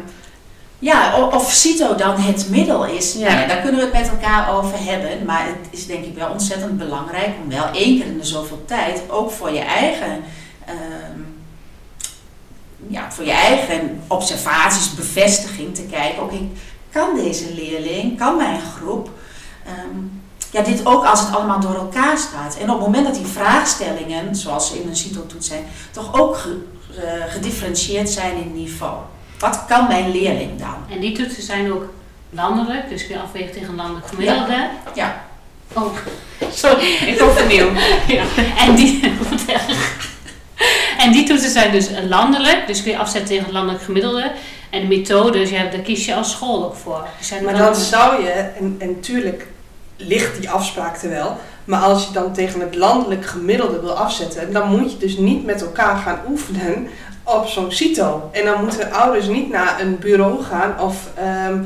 [0.81, 3.19] Ja, of CITO dan het middel is, Ja.
[3.27, 5.25] nou ja, daar kunnen we het met elkaar over hebben.
[5.25, 8.63] Maar het is denk ik wel ontzettend belangrijk om wel één keer in de zoveel
[8.65, 10.23] tijd ook voor je eigen,
[10.65, 11.19] ehm,
[12.87, 16.23] ja, voor je eigen observaties, bevestiging te kijken.
[16.23, 16.37] Oké,
[16.91, 19.09] kan deze leerling, kan mijn groep,
[19.65, 19.97] ehm,
[20.51, 22.57] ja, dit ook als het allemaal door elkaar staat.
[22.57, 26.37] En op het moment dat die vraagstellingen, zoals ze in een CITO-toets zijn, toch ook
[26.37, 26.65] ge-
[27.29, 28.95] gedifferentieerd zijn in niveau.
[29.41, 30.75] Wat kan mijn leerling dan?
[30.89, 31.93] En die toetsen zijn ook
[32.29, 34.69] landelijk, dus kun je afwegen tegen landelijk gemiddelde.
[34.93, 35.23] Ja.
[35.73, 35.95] Oh,
[36.51, 36.85] sorry.
[36.85, 37.69] ik overnieuw.
[38.07, 38.23] Ja.
[38.57, 39.13] En die,
[41.03, 44.31] en die toetsen zijn dus landelijk, dus kun je afzetten tegen het landelijk gemiddelde.
[44.69, 47.07] En de methodes, ja, daar kies je als school ook voor.
[47.43, 49.47] Maar dan zou je, en, en tuurlijk
[49.97, 54.53] ligt die afspraak er wel, maar als je dan tegen het landelijk gemiddelde wil afzetten,
[54.53, 56.87] dan moet je dus niet met elkaar gaan oefenen
[57.31, 58.29] op zo'n CITO.
[58.31, 61.57] En dan moeten ouders niet naar een bureau gaan of ehm,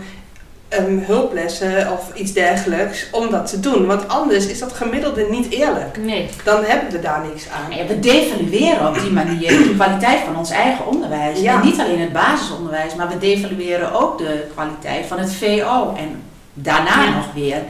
[0.68, 3.86] ehm, hulplessen of iets dergelijks om dat te doen.
[3.86, 5.98] Want anders is dat gemiddelde niet eerlijk.
[5.98, 6.30] Nee.
[6.44, 7.78] Dan hebben we daar niks aan.
[7.78, 11.40] Ja, we devalueren op die manier de kwaliteit van ons eigen onderwijs.
[11.40, 11.54] Ja.
[11.54, 15.94] En niet alleen het basisonderwijs, maar we devalueren ook de kwaliteit van het VO.
[15.98, 16.22] En
[16.54, 17.16] daarna Ja.
[17.16, 17.62] nog weer.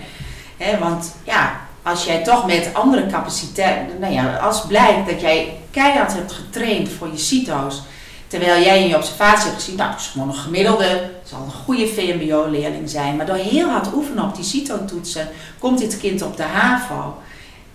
[0.57, 1.51] Hè, want ja,
[1.83, 6.89] als jij toch met andere capaciteiten, nou ja, als blijkt dat jij keihard hebt getraind
[6.97, 7.81] voor je CITO's,
[8.27, 11.39] terwijl jij in je observatie hebt gezien, nou, het is gewoon een gemiddelde, het zal
[11.45, 15.27] een goede VMBO-leerling zijn, maar door heel hard oefenen op die CITO-toetsen,
[15.59, 17.17] komt dit kind op de HAVO.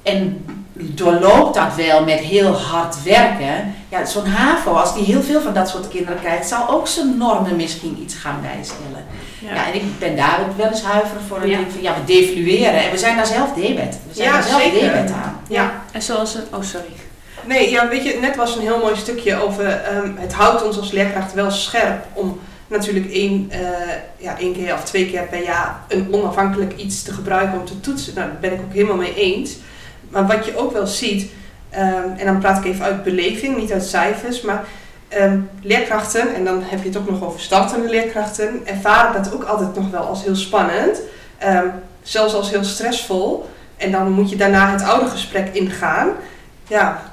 [0.03, 3.75] en doorloopt dat wel met heel hard werken.
[3.89, 7.17] Ja, zo'n HAVO, als die heel veel van dat soort kinderen krijgt, zal ook zijn
[7.19, 9.05] normen misschien iets gaan bijstellen.
[9.39, 11.47] Ja, en ik ben daar ook wel eens huiverig voor.
[11.47, 11.57] Ja.
[11.57, 13.99] denk van, ja, we devalueren en we zijn daar zelf debet.
[14.09, 14.81] We zijn Ja, daar zelf zeker.
[14.81, 15.41] debet aan.
[15.49, 15.73] Ja.
[15.93, 16.45] En zoals een...
[16.53, 16.93] Oh, sorry.
[17.47, 20.79] Nee, ja, weet je, net was een heel mooi stukje over ehm, het houdt ons
[20.79, 23.61] als leerkracht wel scherp om natuurlijk één, eh,
[24.17, 27.81] ja, één keer of twee keer per jaar een onafhankelijk iets te gebruiken om te
[27.81, 28.15] toetsen.
[28.15, 29.57] Nou, daar ben ik ook helemaal mee eens.
[30.09, 31.31] Maar wat je ook wel ziet,
[31.71, 34.65] ehm, en dan praat ik even uit beleving, niet uit cijfers, maar
[35.09, 39.45] ehm, leerkrachten, en dan heb je het ook nog over startende leerkrachten, ervaren dat ook
[39.45, 41.01] altijd nog wel als heel spannend,
[42.03, 43.49] zelfs als heel stressvol.
[43.77, 46.09] En dan moet je daarna het oude gesprek ingaan.
[46.69, 47.10] Ja,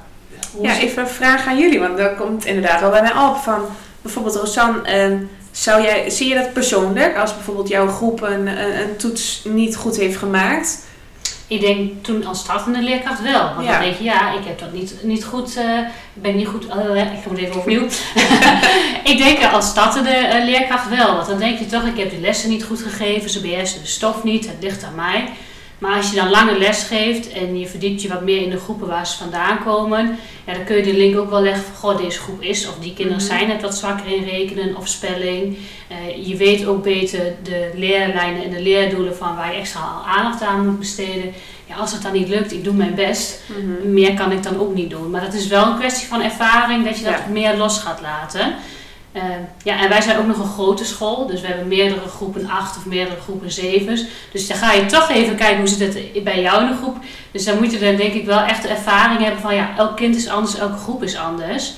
[0.62, 3.36] Ja, even een vraag aan jullie, want dat komt inderdaad wel bij mij op.
[3.36, 3.62] Van
[4.02, 5.12] bijvoorbeeld Rosanne, eh,
[5.52, 9.76] zou jij, zie je dat persoonlijk als bijvoorbeeld jouw groep een, een, een toets niet
[9.76, 10.86] goed heeft gemaakt?
[11.48, 13.54] Ik denk toen als startende leerkracht wel.
[13.56, 13.72] Want Ja.
[13.72, 15.78] dan denk je, ja, ik heb dat niet, niet goed, eh,
[16.14, 17.86] ik ben niet goed, eh, ik ga het even opnieuw.
[19.12, 21.16] ik denk als startende eh, leerkracht wel.
[21.16, 23.88] Want dan denk je toch, ik heb de lessen niet goed gegeven, ze beheersen de
[23.88, 25.30] stof niet, het ligt aan mij.
[25.78, 28.60] Maar als je dan lange les geeft en je verdiept je wat meer in de
[28.60, 31.76] groepen waar ze vandaan komen, ja, dan kun je de link ook wel leggen van,
[31.76, 33.28] goh, deze groep is, of die kinderen Mhm.
[33.32, 35.58] zijn net wat zwakker in rekenen of spelling.
[35.88, 40.42] Eh, je weet ook beter de leerlijnen en de leerdoelen van waar je extra aandacht
[40.42, 41.34] aan moet besteden.
[41.66, 43.40] Ja, als het dan niet lukt, ik doe mijn best.
[43.84, 45.10] Meer kan ik dan ook niet doen.
[45.12, 47.32] Maar dat is wel een kwestie van ervaring dat je dat Ja.
[47.32, 48.56] meer los gaat laten.
[49.12, 49.24] Eh,
[49.64, 52.78] ja, en wij zijn ook nog een grote school, dus we hebben meerdere groepen acht
[52.78, 54.06] of meerdere groepen zevens.
[54.32, 56.98] Dus dan ga je toch even kijken hoe zit het bij jou in de groep.
[57.32, 59.96] Dus dan moet je dan denk ik wel echt de ervaring hebben van ja, elk
[59.96, 61.74] kind is anders, elke groep is anders.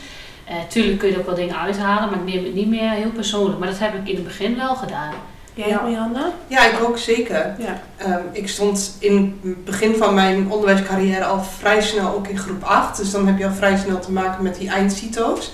[0.46, 2.90] Eh tuurlijk kun je er ook wel dingen uithalen, maar ik neem het niet meer
[2.90, 3.60] heel persoonlijk.
[3.60, 5.14] Maar dat heb ik in het begin wel gedaan.
[5.54, 5.82] Jij, Ja.
[5.82, 6.32] Miranda?
[6.48, 7.56] Ja, ik ook zeker.
[7.60, 7.82] Ja.
[7.98, 12.64] Ehm, ik stond in het begin van mijn onderwijscarrière al vrij snel ook in groep
[12.64, 12.98] 8.
[12.98, 15.52] Dus dan heb je al vrij snel te maken met die eindcito's.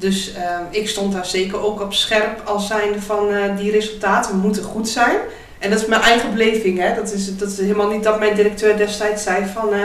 [0.00, 4.36] Dus ehm, ik stond daar zeker ook op scherp als zijnde van eh, die resultaten
[4.38, 5.16] moeten goed zijn.
[5.58, 6.78] En dat is mijn eigen beleving.
[6.78, 6.94] Hè?
[6.94, 9.72] Dat, is, dat is helemaal niet dat mijn directeur destijds zei van...
[9.72, 9.80] eh,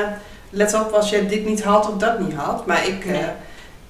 [0.50, 2.66] let op als je dit niet haalt of dat niet haalt.
[2.66, 3.24] Maar ik, eh, Nee.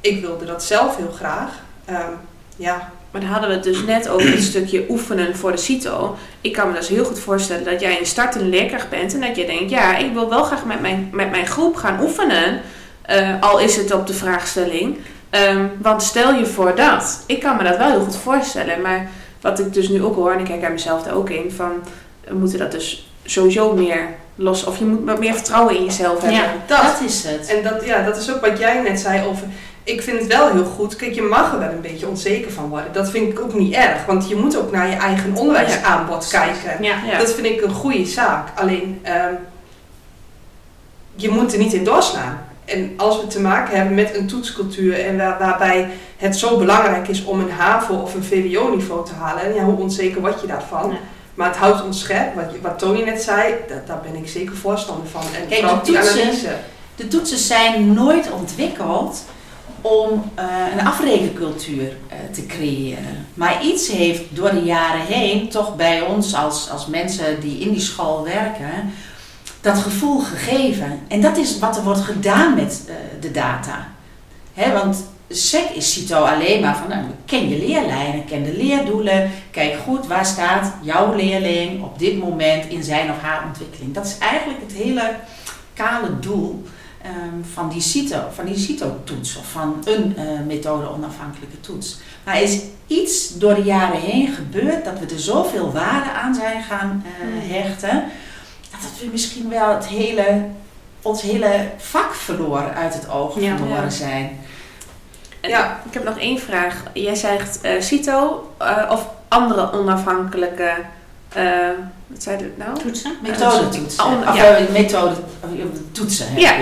[0.02, 1.50] ik wilde dat zelf heel graag.
[1.86, 2.12] Ehm,
[2.56, 6.16] ja, Maar dan hadden we het dus net over het stukje oefenen voor de CITO.
[6.42, 9.36] Ik kan me dus heel goed voorstellen dat jij een startende leerkracht bent en dat
[9.36, 12.62] je denkt, ja, ik wil wel graag met mijn, met mijn groep gaan oefenen.
[13.40, 14.98] Al is het op de vraagstelling.
[15.36, 17.24] Ehm, want stel je voor dat.
[17.26, 18.82] Ik kan me dat wel heel goed voorstellen.
[18.82, 19.10] Maar
[19.42, 21.72] wat ik dus nu ook hoor, en ik herken mezelf daar ook in, van
[22.24, 24.64] we moeten dat dus sowieso meer los.
[24.64, 26.40] Of je moet wat meer vertrouwen in jezelf hebben.
[26.40, 26.54] Ja.
[26.68, 26.82] dat.
[26.82, 27.48] Dat is het.
[27.48, 29.48] En dat, ja, dat is ook wat jij net zei over.
[29.84, 30.96] Ik vind het wel heel goed.
[30.96, 32.94] Kijk, je mag er wel een beetje onzeker van worden.
[32.94, 34.06] Dat vind ik ook niet erg.
[34.06, 36.84] Want je moet ook naar je eigen onderwijsaanbod kijken.
[36.84, 36.96] Ja.
[37.06, 37.18] Ja.
[37.18, 38.48] Dat vind ik een goede zaak.
[38.56, 39.34] Alleen, ehm,
[41.16, 42.45] je moet er niet in doorslaan.
[42.66, 47.08] En als we te maken hebben met een toetscultuur en waar- waarbij het zo belangrijk
[47.08, 50.48] is om een HAVO of een VWO-niveau te halen, en ja, hoe onzeker word je
[50.48, 50.90] daarvan?
[50.90, 50.98] Ja.
[51.34, 54.56] Maar het houdt ons scherp, wat, wat Tony net zei, dat, daar ben ik zeker
[54.56, 55.22] voorstander van.
[55.22, 56.56] En Kijk, de toetsen-.
[56.96, 59.24] De toetsen zijn nooit ontwikkeld
[59.82, 60.46] om eh,
[60.78, 63.26] een afrekencultuur eh, te creëren.
[63.34, 67.72] Maar iets heeft door de jaren heen toch bij ons als, als mensen die in
[67.72, 68.94] die school werken,
[69.66, 71.00] dat gevoel gegeven.
[71.08, 73.88] En dat is wat er wordt gedaan met eh, de data.
[74.54, 79.32] Hè, want SEC is CITO alleen maar van, nou, ken je leerlijnen, ken de leerdoelen,
[79.52, 83.94] kijk goed waar staat jouw leerling op dit moment in zijn of haar ontwikkeling.
[83.94, 85.16] Dat is eigenlijk het hele
[85.74, 86.64] kale doel
[87.02, 92.00] ehm, van die CITO, van die CITO-toets of van een eh, methode onafhankelijke toets.
[92.24, 96.36] Maar er is iets door de jaren heen gebeurd dat we er zoveel waarde aan
[96.36, 97.52] zijn gaan eh, Hmm.
[97.52, 98.04] hechten,
[98.82, 100.46] dat we misschien wel het hele,
[101.02, 103.58] ons hele vak verloren uit het oog Ja.
[103.58, 103.90] verloren Ja.
[103.90, 104.40] zijn.
[105.42, 105.80] En Ja.
[105.88, 106.84] Ik heb nog één vraag.
[106.94, 110.72] Jij zegt eh CITO eh, of andere onafhankelijke.
[111.34, 111.44] eh,
[112.08, 112.80] wat zei je nou?
[112.80, 113.12] Toetsen.
[113.22, 114.06] Methodetoetsen.
[114.06, 114.44] Oh, of ja.
[114.56, 115.16] eh, methode,
[115.92, 116.26] toetsen.
[116.40, 116.54] Ja.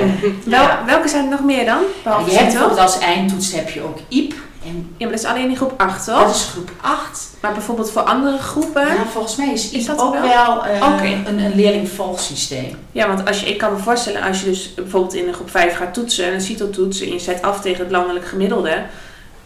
[0.45, 0.83] Wel, Ja.
[0.85, 1.81] Welke zijn er nog meer dan?
[2.03, 4.33] Behalve je hebt bijvoorbeeld als eindtoets heb je ook IEP.
[4.65, 6.35] En Ja, maar dat is alleen in groep 8, dat toch?
[6.35, 7.29] is groep 8.
[7.41, 8.85] Maar bijvoorbeeld voor andere groepen?
[8.87, 10.21] Ja, volgens mij is, dat ook wel?
[10.21, 12.75] wel, eh, een, een leerlingvolgsysteem.
[12.91, 15.49] Ja, want als je, ik kan me voorstellen, als je dus bijvoorbeeld in een groep
[15.49, 18.83] 5 gaat toetsen, een CITO-toets, en je zet af tegen het landelijk gemiddelde.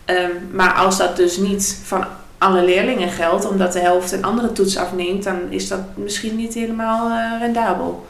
[0.06, 2.06] ehm, maar als dat dus niet van
[2.38, 6.53] alle leerlingen geldt, omdat de helft een andere toets afneemt, dan is dat misschien niet
[6.53, 8.06] helemaal eh, rendabel.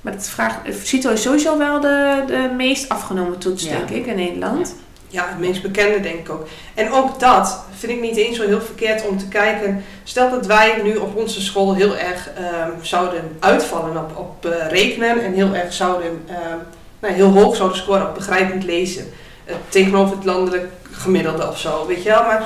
[0.00, 3.70] Maar dat vraagt, CITO is sowieso wel de, de meest afgenomen toets, Ja.
[3.70, 4.68] denk ik, in Nederland.
[4.68, 4.74] Ja,
[5.20, 6.46] het meest bekende denk ik ook.
[6.74, 9.84] En ook dat vind ik niet eens zo heel verkeerd om te kijken.
[10.04, 14.68] Stel dat wij nu op onze school heel erg ehm, zouden uitvallen op, op eh,
[14.68, 16.58] rekenen en heel erg zouden, ehm,
[17.00, 19.12] nou, heel hoog zouden scoren op begrijpend lezen.
[19.44, 22.22] eh, tegenover het landelijk gemiddelde of zo, weet je wel.
[22.22, 22.44] Maar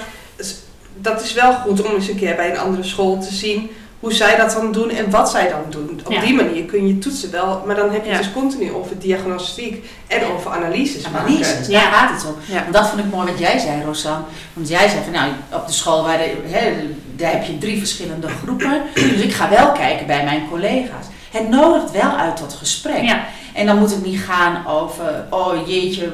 [0.95, 4.13] dat is wel goed om eens een keer bij een andere school te zien hoe
[4.13, 6.01] zij dat dan doen en wat zij dan doen.
[6.07, 6.21] Op Ja.
[6.21, 8.17] die manier kun je toetsen wel, maar dan heb je Ja.
[8.17, 11.05] het dus continu over diagnostiek en over analyses.
[11.05, 12.73] Analyses, daar gaat het om.
[12.73, 14.25] Dat vond ik mooi wat jij zei, Rosanne.
[14.53, 18.29] Want jij zei van, nou, op de school, waar de, daar heb je drie verschillende
[18.43, 18.83] groepen.
[18.95, 21.07] Dus ik ga wel kijken bij mijn collega's.
[21.31, 23.17] Het nodigt wel uit tot gesprek.
[23.55, 26.13] En dan moet het niet gaan over, oh jeetje,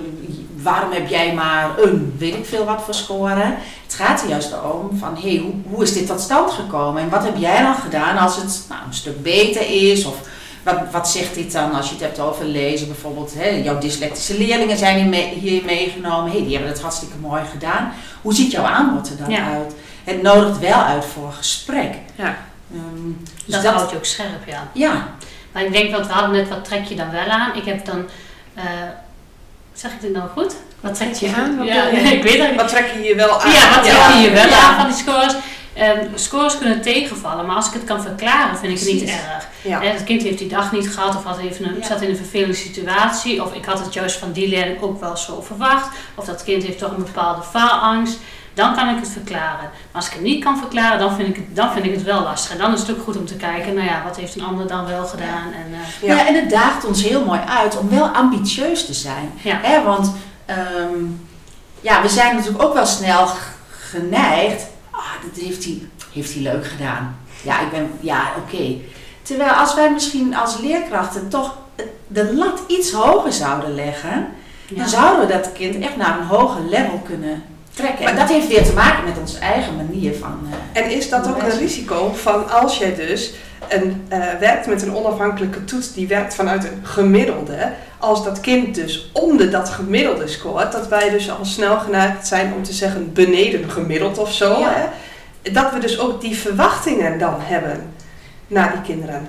[0.62, 3.54] waarom heb jij maar een, weet ik veel wat voor score.
[3.82, 7.02] Het gaat er juist om van, hé, hey, hoe, hoe is dit tot stand gekomen?
[7.02, 10.04] En wat heb jij dan gedaan als het nou, een stuk beter is?
[10.04, 10.14] Of
[10.62, 12.86] wat, wat zegt dit dan als je het hebt over lezen?
[12.86, 16.30] Bijvoorbeeld, hè, jouw dyslectische leerlingen zijn hier, mee, hier meegenomen.
[16.30, 17.92] Hé, hey, die hebben het hartstikke mooi gedaan.
[18.22, 19.46] Hoe ziet jouw aanbod er dan Ja.
[19.46, 19.74] uit?
[20.04, 21.94] Het nodigt wel uit voor gesprek.
[22.14, 22.36] Ja.
[22.74, 23.10] Ehm,
[23.44, 24.68] dus dat, dat, houdt je ook scherp, ja.
[24.72, 25.08] ja,
[25.52, 27.56] Maar ik denk dat we hadden net, wat trek je dan wel aan?
[27.56, 28.08] Ik heb dan,
[28.54, 28.64] eh,
[29.74, 30.54] zeg ik dit nou goed?
[30.80, 31.56] Wat trek je aan?
[31.58, 31.96] Wat Ja, je?
[31.96, 32.54] ik weet het.
[32.56, 33.50] Wat trek je hier wel aan?
[33.52, 34.58] Ja, wat trek je hier wel Ja.
[34.68, 35.34] aan van die scores?
[35.74, 39.48] Ehm, scores kunnen tegenvallen, maar als ik het kan verklaren, vind ik het niet erg.
[39.62, 39.80] Ja.
[39.80, 41.86] Het kind heeft die dag niet gehad of had even een, Ja.
[41.86, 43.42] zat in een vervelende situatie.
[43.42, 45.88] Of ik had het juist van die leerling ook wel zo verwacht.
[46.14, 48.18] Of dat kind heeft toch een bepaalde faalangst.
[48.54, 49.70] Dan kan ik het verklaren.
[49.70, 52.02] Maar als ik het niet kan verklaren, dan vind ik het, dan vind ik het
[52.02, 52.52] wel lastig.
[52.52, 54.66] En dan is het ook goed om te kijken, nou ja, wat heeft een ander
[54.66, 55.52] dan wel gedaan.
[55.52, 56.14] En, eh, Ja.
[56.14, 56.26] Ja.
[56.26, 59.32] en het daagt ons heel mooi uit om wel ambitieus te zijn.
[59.42, 59.58] Ja.
[59.62, 60.12] Hè, want
[60.46, 61.04] ehm,
[61.80, 63.28] ja, we zijn natuurlijk ook wel snel
[63.70, 64.66] geneigd.
[64.90, 67.16] Ah, dat heeft hij, heeft hij leuk gedaan.
[67.42, 68.76] Ja, ik ben, ja, oké.
[69.22, 71.56] Terwijl als wij misschien als leerkrachten toch
[72.06, 74.28] de lat iets hoger zouden leggen,
[74.68, 74.76] ja.
[74.76, 77.42] dan zouden we dat kind echt naar een hoger level kunnen
[77.74, 78.06] trekken.
[78.06, 80.38] En Maar- dat heeft weer te maken met onze eigen manier van.
[80.72, 83.32] eh, En is dat ook een risico van als jij dus
[83.68, 88.74] een, eh, werkt met een onafhankelijke toets die werkt vanuit een gemiddelde, als dat kind
[88.74, 93.12] dus onder dat gemiddelde scoort, dat wij dus al snel geneigd zijn om te zeggen
[93.12, 94.72] beneden gemiddeld of zo, Ja.
[94.74, 94.84] hè?
[95.52, 97.92] dat we dus ook die verwachtingen dan hebben
[98.46, 99.28] naar die kinderen.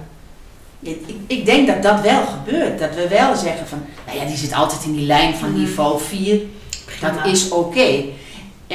[0.80, 2.80] Ik, ik- denk dat dat wel gebeurt.
[2.80, 5.60] Dat we wel zeggen van, nou ja, die zit altijd in die lijn van Mhm.
[5.60, 6.40] niveau 4.
[7.02, 8.04] Dat is oké.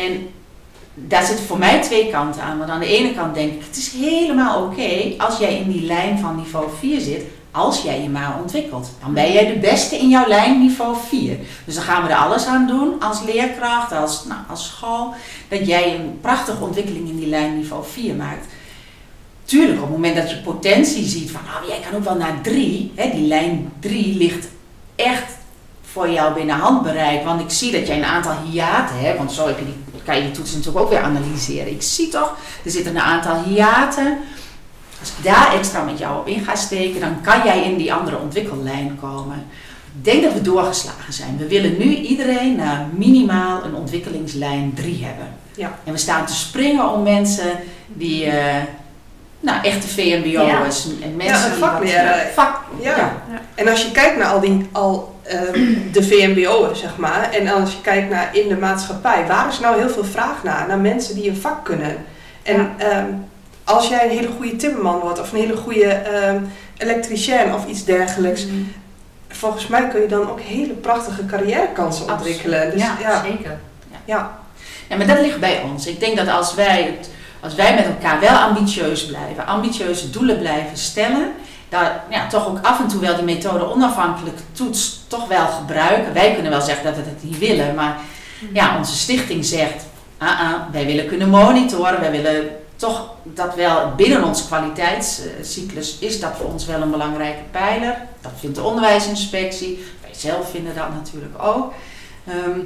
[0.05, 0.29] En
[0.95, 2.59] daar zitten voor mij twee kanten aan.
[2.59, 5.83] Want aan de ene kant denk ik, het is helemaal oké als jij in die
[5.83, 7.23] lijn van niveau 4 zit.
[7.51, 8.91] Als jij je maar ontwikkelt.
[9.03, 11.37] Dan ben jij de beste in jouw lijn niveau 4.
[11.65, 15.15] Dus dan gaan we er alles aan doen als leerkracht, als, nou, als school.
[15.49, 18.47] Dat jij een prachtige ontwikkeling in die lijn niveau 4 maakt.
[19.45, 22.41] Tuurlijk, op het moment dat je potentie ziet van, nou, jij kan ook wel naar
[22.43, 22.93] 3.
[22.95, 24.49] Hè, die lijn 3 ligt
[24.97, 25.33] echt
[25.83, 27.25] voor jou binnen handbereik.
[27.25, 29.19] Want ik zie dat jij een aantal hiaten hebt.
[29.19, 29.75] Want zo heb je die,
[30.09, 31.73] kan je die toetsen natuurlijk ook weer analyseren.
[31.73, 34.19] Ik zie toch, er zitten een aantal hiaten.
[35.01, 37.93] Als ik daar extra met jou op in ga steken, dan kan jij in die
[37.93, 39.47] andere ontwikkellijn komen.
[39.99, 41.37] Ik denk dat we doorgeslagen zijn.
[41.39, 45.27] We willen nu iedereen naar minimaal een ontwikkelingslijn 3 hebben.
[45.57, 45.79] Ja.
[45.85, 47.51] En we staan te springen om mensen
[47.87, 48.63] die, eh,
[49.41, 52.97] nou, echte VMBO'ers en mensen Ja, een die wat, eh, vak, Ja.
[52.97, 53.41] ja.
[53.55, 57.73] En als je kijkt naar al die al ehm, de VMBO'en, zeg maar, en als
[57.73, 60.65] je kijkt naar in de maatschappij, waar is nou heel veel vraag naar?
[60.69, 61.97] Naar mensen die een vak kunnen.
[62.43, 63.07] En ehm,
[63.65, 66.41] als jij een hele goede timmerman wordt of een hele goede ehm
[66.79, 68.47] elektricien of iets dergelijks,
[69.29, 72.71] volgens mij kun je dan ook hele prachtige carrièrekansen ontwikkelen.
[72.71, 73.59] Dus, Ja, ja, Zeker.
[74.05, 74.39] ja.
[74.89, 75.87] Ja, maar dat ligt bij ons.
[75.87, 76.99] Ik denk dat als wij,
[77.41, 81.33] als wij met elkaar wel ambitieus blijven, ambitieuze doelen blijven stellen,
[81.69, 86.13] daar ja, toch ook af en toe wel die methode onafhankelijke toets toch wel gebruiken.
[86.13, 87.97] Wij kunnen wel zeggen dat we het niet willen, maar
[88.53, 89.87] ja, onze stichting zegt,
[90.19, 96.21] ah, ah, wij willen kunnen monitoren, wij willen toch dat wel binnen onze kwaliteitscyclus is
[96.21, 97.97] dat voor ons wel een belangrijke pijler.
[98.21, 101.73] Dat vindt de onderwijsinspectie, wij zelf vinden dat natuurlijk ook.
[102.27, 102.61] Ehm,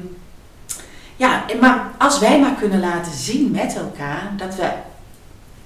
[1.16, 4.68] ja, maar als wij maar kunnen laten zien met elkaar dat we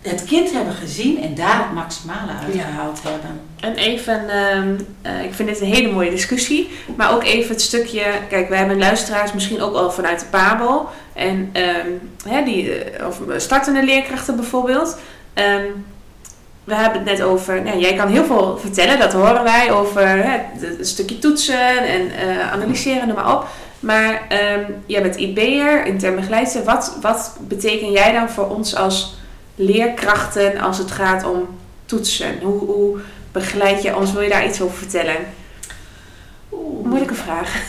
[0.09, 3.41] het kind hebben gezien en daar het maximale uitgehaald hebben.
[3.61, 7.61] En even, ehm, eh, ik vind dit een hele mooie discussie, maar ook even het
[7.61, 11.89] stukje, kijk, wij hebben luisteraars misschien ook al vanuit de PABO, en ehm,
[12.29, 14.99] hè, die, eh, of startende leerkrachten bijvoorbeeld.
[15.35, 15.65] Ehm,
[16.65, 20.09] we hebben het net over, nou, jij kan heel veel vertellen, dat horen wij, over
[20.09, 23.47] hè, het, stukje toetsen en eh, analyseren, noem maar op.
[23.81, 24.23] Maar
[24.87, 26.65] jij bent IB'er, intern begeleidster.
[26.65, 29.17] Wat, wat beteken jij dan voor ons als
[29.57, 31.49] leerkrachten als het gaat om
[31.85, 32.39] toetsen?
[32.43, 32.99] Hoe, hoe
[33.33, 34.13] begeleid je ons?
[34.13, 35.17] Wil je daar iets over vertellen?
[36.53, 36.87] Oeh.
[36.87, 37.55] Moeilijke vraag.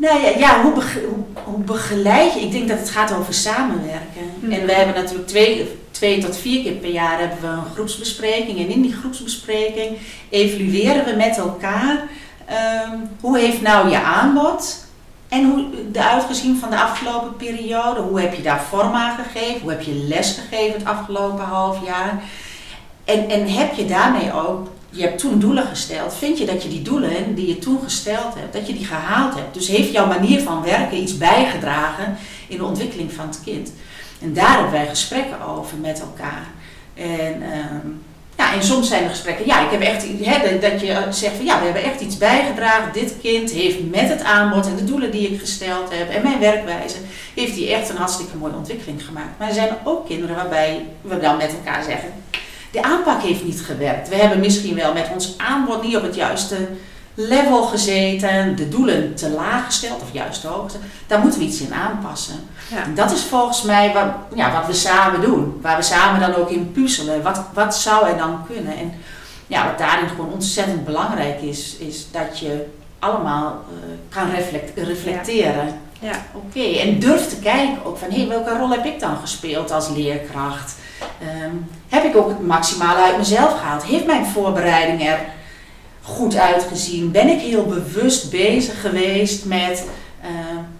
[0.00, 2.40] Nou ja, ja hoe, bege- hoe, hoe begeleid je?
[2.40, 4.22] Ik denk dat het gaat over samenwerken.
[4.40, 4.52] Mhm.
[4.52, 8.58] En we hebben natuurlijk twee, twee tot vier keer per jaar hebben we een groepsbespreking.
[8.58, 12.08] En in die groepsbespreking evalueren we met elkaar
[12.44, 14.86] ehm, hoe heeft nou je aanbod
[15.28, 18.00] en hoe de uitgezien van de afgelopen periode.
[18.00, 19.60] Hoe heb je daar vorm aan gegeven?
[19.60, 22.22] Hoe heb je les gegeven het afgelopen half jaar?
[23.04, 26.68] En, en heb je daarmee ook, je hebt toen doelen gesteld, vind je dat je
[26.68, 29.54] die doelen die je toen gesteld hebt, dat je die gehaald hebt?
[29.54, 32.16] Dus heeft jouw manier van werken iets bijgedragen
[32.48, 33.72] in de ontwikkeling van het kind?
[34.20, 36.46] En daar hebben wij gesprekken over met elkaar.
[36.94, 37.86] En, ehm,
[38.38, 40.00] ja, en soms zijn er gesprekken, ja, ik heb echt,
[40.60, 42.92] dat je zegt van ja, we hebben echt iets bijgedragen.
[42.92, 46.38] Dit kind heeft met het aanbod en de doelen die ik gesteld heb en mijn
[46.38, 46.96] werkwijze,
[47.34, 49.38] heeft hij echt een hartstikke mooie ontwikkeling gemaakt.
[49.38, 52.12] Maar er zijn ook kinderen waarbij we dan met elkaar zeggen,
[52.70, 54.08] de aanpak heeft niet gewerkt.
[54.08, 56.56] We hebben misschien wel met ons aanbod niet op het juiste
[57.20, 60.72] level gezeten, de doelen te laag gesteld of juist te hoog.
[61.06, 62.48] Daar moeten we iets in aanpassen.
[62.70, 62.82] Ja.
[62.82, 64.04] En dat is volgens mij wat,
[64.34, 65.58] ja, wat we samen doen.
[65.62, 67.22] Waar we samen dan ook in puzzelen.
[67.22, 68.76] Wat, wat zou er dan kunnen?
[68.76, 68.92] En
[69.46, 72.66] ja, wat daarin gewoon ontzettend belangrijk is, is dat je
[72.98, 75.80] allemaal eh, kan reflect- reflecteren.
[76.00, 76.24] Ja.
[76.32, 79.88] Oké, en durf te kijken ook van, hé, welke rol heb ik dan gespeeld als
[79.88, 80.74] leerkracht?
[81.20, 81.54] Ehm,
[81.88, 83.84] heb ik ook het maximale uit mezelf gehaald?
[83.84, 85.18] Heeft mijn voorbereiding er
[86.08, 87.10] goed uitgezien?
[87.10, 89.84] Ben ik heel bewust bezig geweest met,
[90.22, 90.28] eh,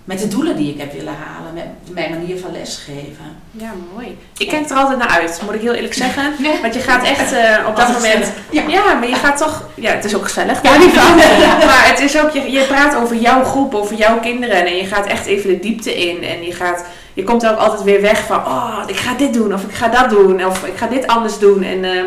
[0.05, 1.55] met de doelen die ik heb willen halen?
[1.55, 3.37] Met mijn manier van lesgeven?
[3.51, 4.19] Ja, mooi.
[4.39, 6.33] Ik kijk er altijd naar uit, moet ik heel eerlijk zeggen.
[6.39, 6.61] Nee.
[6.63, 8.33] Want je gaat echt eh, op dat moment...
[8.51, 8.63] Ja.
[8.69, 9.69] Ja, maar je gaat toch...
[9.75, 11.17] Ja, het is ook gezellig, daar niet van.
[11.71, 12.31] maar het is ook...
[12.31, 14.67] Je, je praat over jouw groep, over jouw kinderen.
[14.67, 16.25] En je gaat echt even de diepte in.
[16.25, 16.85] En je gaat...
[17.15, 18.37] Je komt ook altijd weer weg van...
[18.37, 19.55] Oh, ik ga dit doen.
[19.55, 20.45] Of ik ga dat doen.
[20.45, 21.63] Of ik ga dit anders doen.
[21.63, 22.03] En eh,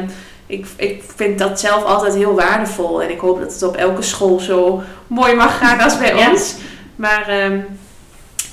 [0.51, 3.01] ik, ik vind dat zelf altijd heel waardevol.
[3.03, 6.29] En ik hoop dat het op elke school zo mooi mag gaan als bij Ja.
[6.29, 6.55] ons.
[6.95, 7.27] Maar...
[7.27, 7.59] ehm,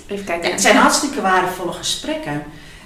[0.06, 0.46] even kijken.
[0.46, 2.42] Ja, het zijn hartstikke waardevolle gesprekken.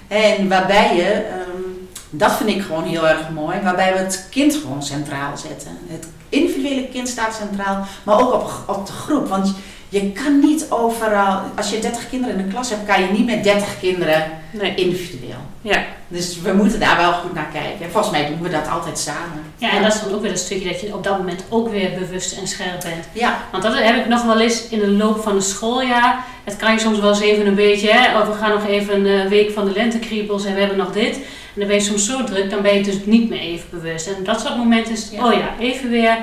[0.07, 1.61] En waarbij je, ehm,
[2.09, 5.77] dat vind ik gewoon heel erg mooi, waarbij we het kind gewoon centraal zetten.
[5.87, 9.27] Het individuele kind staat centraal, maar ook op, op de groep.
[9.29, 9.53] Want
[9.89, 13.25] je kan niet overal, als je 30 kinderen in de klas hebt, kan je niet
[13.25, 14.75] met 30 kinderen Nee.
[14.75, 15.22] individueel.
[15.63, 15.83] Ja.
[16.07, 17.85] Dus we moeten daar wel goed naar kijken.
[17.85, 19.43] En volgens mij doen we dat altijd samen.
[19.57, 21.69] Ja, en dat is dan ook weer een stukje dat je op dat moment ook
[21.69, 23.05] weer bewust en scherp bent.
[23.13, 26.25] Ja, Want dat heb ik nog wel eens in de loop van het schooljaar.
[26.43, 29.05] Het kan je soms wel eens even een beetje, hè, of we gaan nog even
[29.05, 31.15] een eh, week van de lentekriebels en we hebben nog dit.
[31.15, 34.07] En dan ben je soms zo druk, dan ben je dus niet meer even bewust.
[34.07, 35.25] En op dat soort momenten is Ja.
[35.27, 36.17] oh ja, even weer,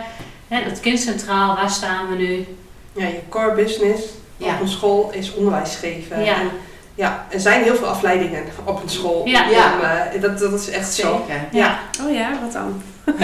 [0.49, 2.47] hè, het kind centraal, waar staan we nu?
[2.93, 4.03] Ja, je core business
[4.37, 4.55] Ja.
[4.55, 6.25] op een school is onderwijs geven.
[6.25, 6.35] Ja.
[6.41, 6.51] En,
[6.95, 9.23] ja, er zijn heel veel afleidingen op een school.
[9.27, 9.45] Ja.
[9.49, 9.73] Ja.
[10.13, 11.27] Eh, dat, dat is echt zo.
[11.51, 11.79] Ja.
[12.07, 12.83] Oh ja, wat dan?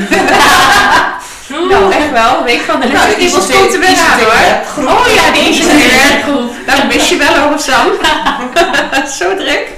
[1.48, 2.44] Nou, echt wel.
[2.44, 3.16] Week van de Nou, les.
[3.16, 4.88] die komt is er weer aan hoor.
[4.88, 6.24] Oh ja, die is er weer.
[6.66, 7.86] Nou, mis je wel over Sam.
[9.18, 9.68] Zo druk.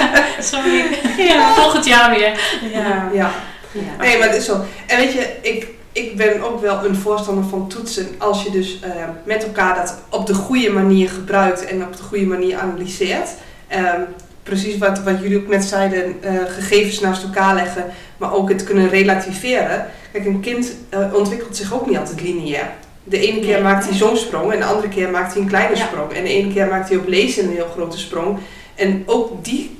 [0.50, 0.84] Sorry.
[1.16, 2.40] Ja, volgend jaar weer.
[2.72, 3.08] Ja.
[3.12, 3.30] Ja.
[3.72, 3.82] Ja.
[3.98, 4.64] Nee, maar het is zo.
[4.86, 8.80] En weet je, ik, ik ben ook wel een voorstander van toetsen als je dus
[8.80, 8.90] eh,
[9.24, 13.28] met elkaar dat op de goede manier gebruikt en op de goede manier analyseert.
[13.68, 14.00] Ehm,
[14.42, 17.84] precies wat, wat jullie ook net zeiden, eh, gegevens naast elkaar leggen,
[18.16, 19.86] maar ook het kunnen relativeren.
[20.12, 22.70] Kijk, een kind eh, ontwikkelt zich ook niet altijd lineair.
[23.04, 25.76] De ene keer maakt hij zo'n sprong en de andere keer maakt hij een kleine
[25.76, 25.86] Ja.
[25.86, 26.12] sprong.
[26.12, 28.38] En de ene keer maakt hij op lezen een heel grote sprong.
[28.74, 29.78] En ook die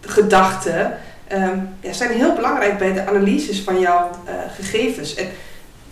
[0.00, 5.14] gedachten ehm, ja, zijn heel belangrijk bij de analyses van jouw eh, gegevens.
[5.14, 5.28] En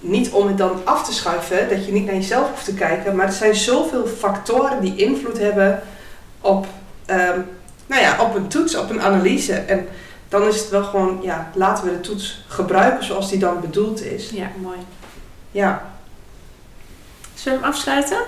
[0.00, 3.16] niet om het dan af te schuiven, dat je niet naar jezelf hoeft te kijken,
[3.16, 5.82] maar er zijn zoveel factoren die invloed hebben
[6.40, 6.66] op,
[7.06, 7.40] ehm,
[7.86, 9.54] nou ja, op een toets, op een analyse.
[9.54, 9.88] En
[10.28, 14.02] dan is het wel gewoon, ja, laten we de toets gebruiken zoals die dan bedoeld
[14.02, 14.30] is.
[14.30, 14.78] Ja, mooi.
[15.50, 15.94] Ja,
[17.34, 18.18] Zullen we hem afsluiten?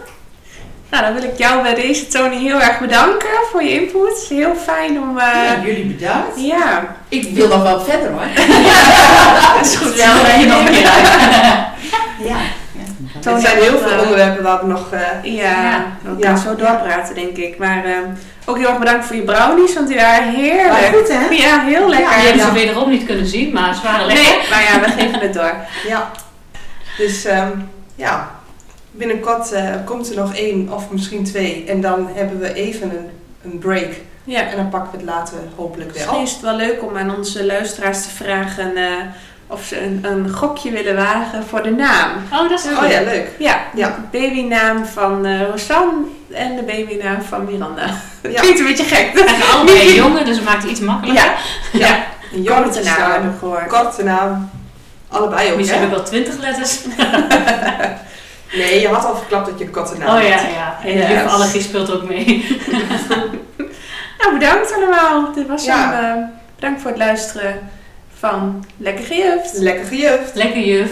[0.91, 4.27] Nou, dan wil ik jou bij deze, Tony, heel erg bedanken voor je input.
[4.29, 5.19] Heel fijn om...
[5.19, 6.41] eh, Ja, jullie bedankt.
[6.41, 8.27] ja, Ik wil nog wel verder hoor.
[9.57, 9.95] dat is goed.
[9.95, 11.09] Wel dat je nog een keer uit.
[12.29, 12.37] Ja.
[13.21, 14.93] Toon, er zijn ja, heel veel eh, onderwerpen waar we nog...
[14.93, 15.85] eh, Ja, Ja.
[16.03, 16.37] we Ja.
[16.37, 17.59] zo doorpraten, denk ik.
[17.59, 17.85] Maar
[18.45, 20.95] ook heel erg bedankt voor je brownies, want die waren heerlijk.
[20.97, 21.35] Goed hè?
[21.35, 22.09] Ja, heel lekker.
[22.09, 22.47] Die hebben Ja.
[22.47, 24.25] ze wederom niet kunnen zien, maar ze waren lekker.
[24.25, 25.55] Nee, maar ja, we geven het door.
[25.89, 26.11] Ja,
[26.97, 27.51] dus ehm,
[27.95, 28.31] ja,
[28.99, 31.65] binnenkort eh, komt er nog één of misschien twee.
[31.69, 33.11] En dan hebben we even een,
[33.53, 33.89] een break.
[34.25, 34.41] Ja.
[34.51, 36.27] En dan pakken we het later hopelijk weer Misschien op.
[36.27, 38.85] is het wel leuk om aan onze luisteraars te vragen eh,
[39.47, 42.11] of ze een, een gokje willen wagen voor de naam.
[42.33, 43.29] Oh, dat is Oh ja, leuk.
[43.39, 43.87] Ja, Ja.
[44.11, 45.93] de babynaam van eh Rosanne
[46.33, 47.87] en de babynaam van Miranda.
[48.23, 48.41] Dat Ja.
[48.41, 49.15] klinkt een beetje gek.
[49.19, 51.25] En allebei jongen, dus het maakt het iets makkelijker.
[51.25, 51.35] Ja,
[51.73, 52.05] ja.
[52.35, 53.67] Een korte naam gehoord.
[53.67, 54.51] Korte naam.
[55.09, 56.81] Allebei ook, Misschien ik wel twintig letters.
[58.57, 60.51] Nee, je had al verklapt dat je kattennaam Oh ja, had.
[60.53, 60.79] ja.
[60.85, 61.09] En de Yes.
[61.23, 62.27] jufallergie speelt ook mee.
[64.19, 65.33] Nou, bedankt allemaal.
[65.35, 65.93] Dit was Ja.
[65.93, 66.05] hem.
[66.23, 67.59] eh, bedankt voor het luisteren
[68.19, 69.53] van Lekker Gejuft.
[69.59, 70.35] Lekker gejuft.
[70.35, 70.91] Lekker juf.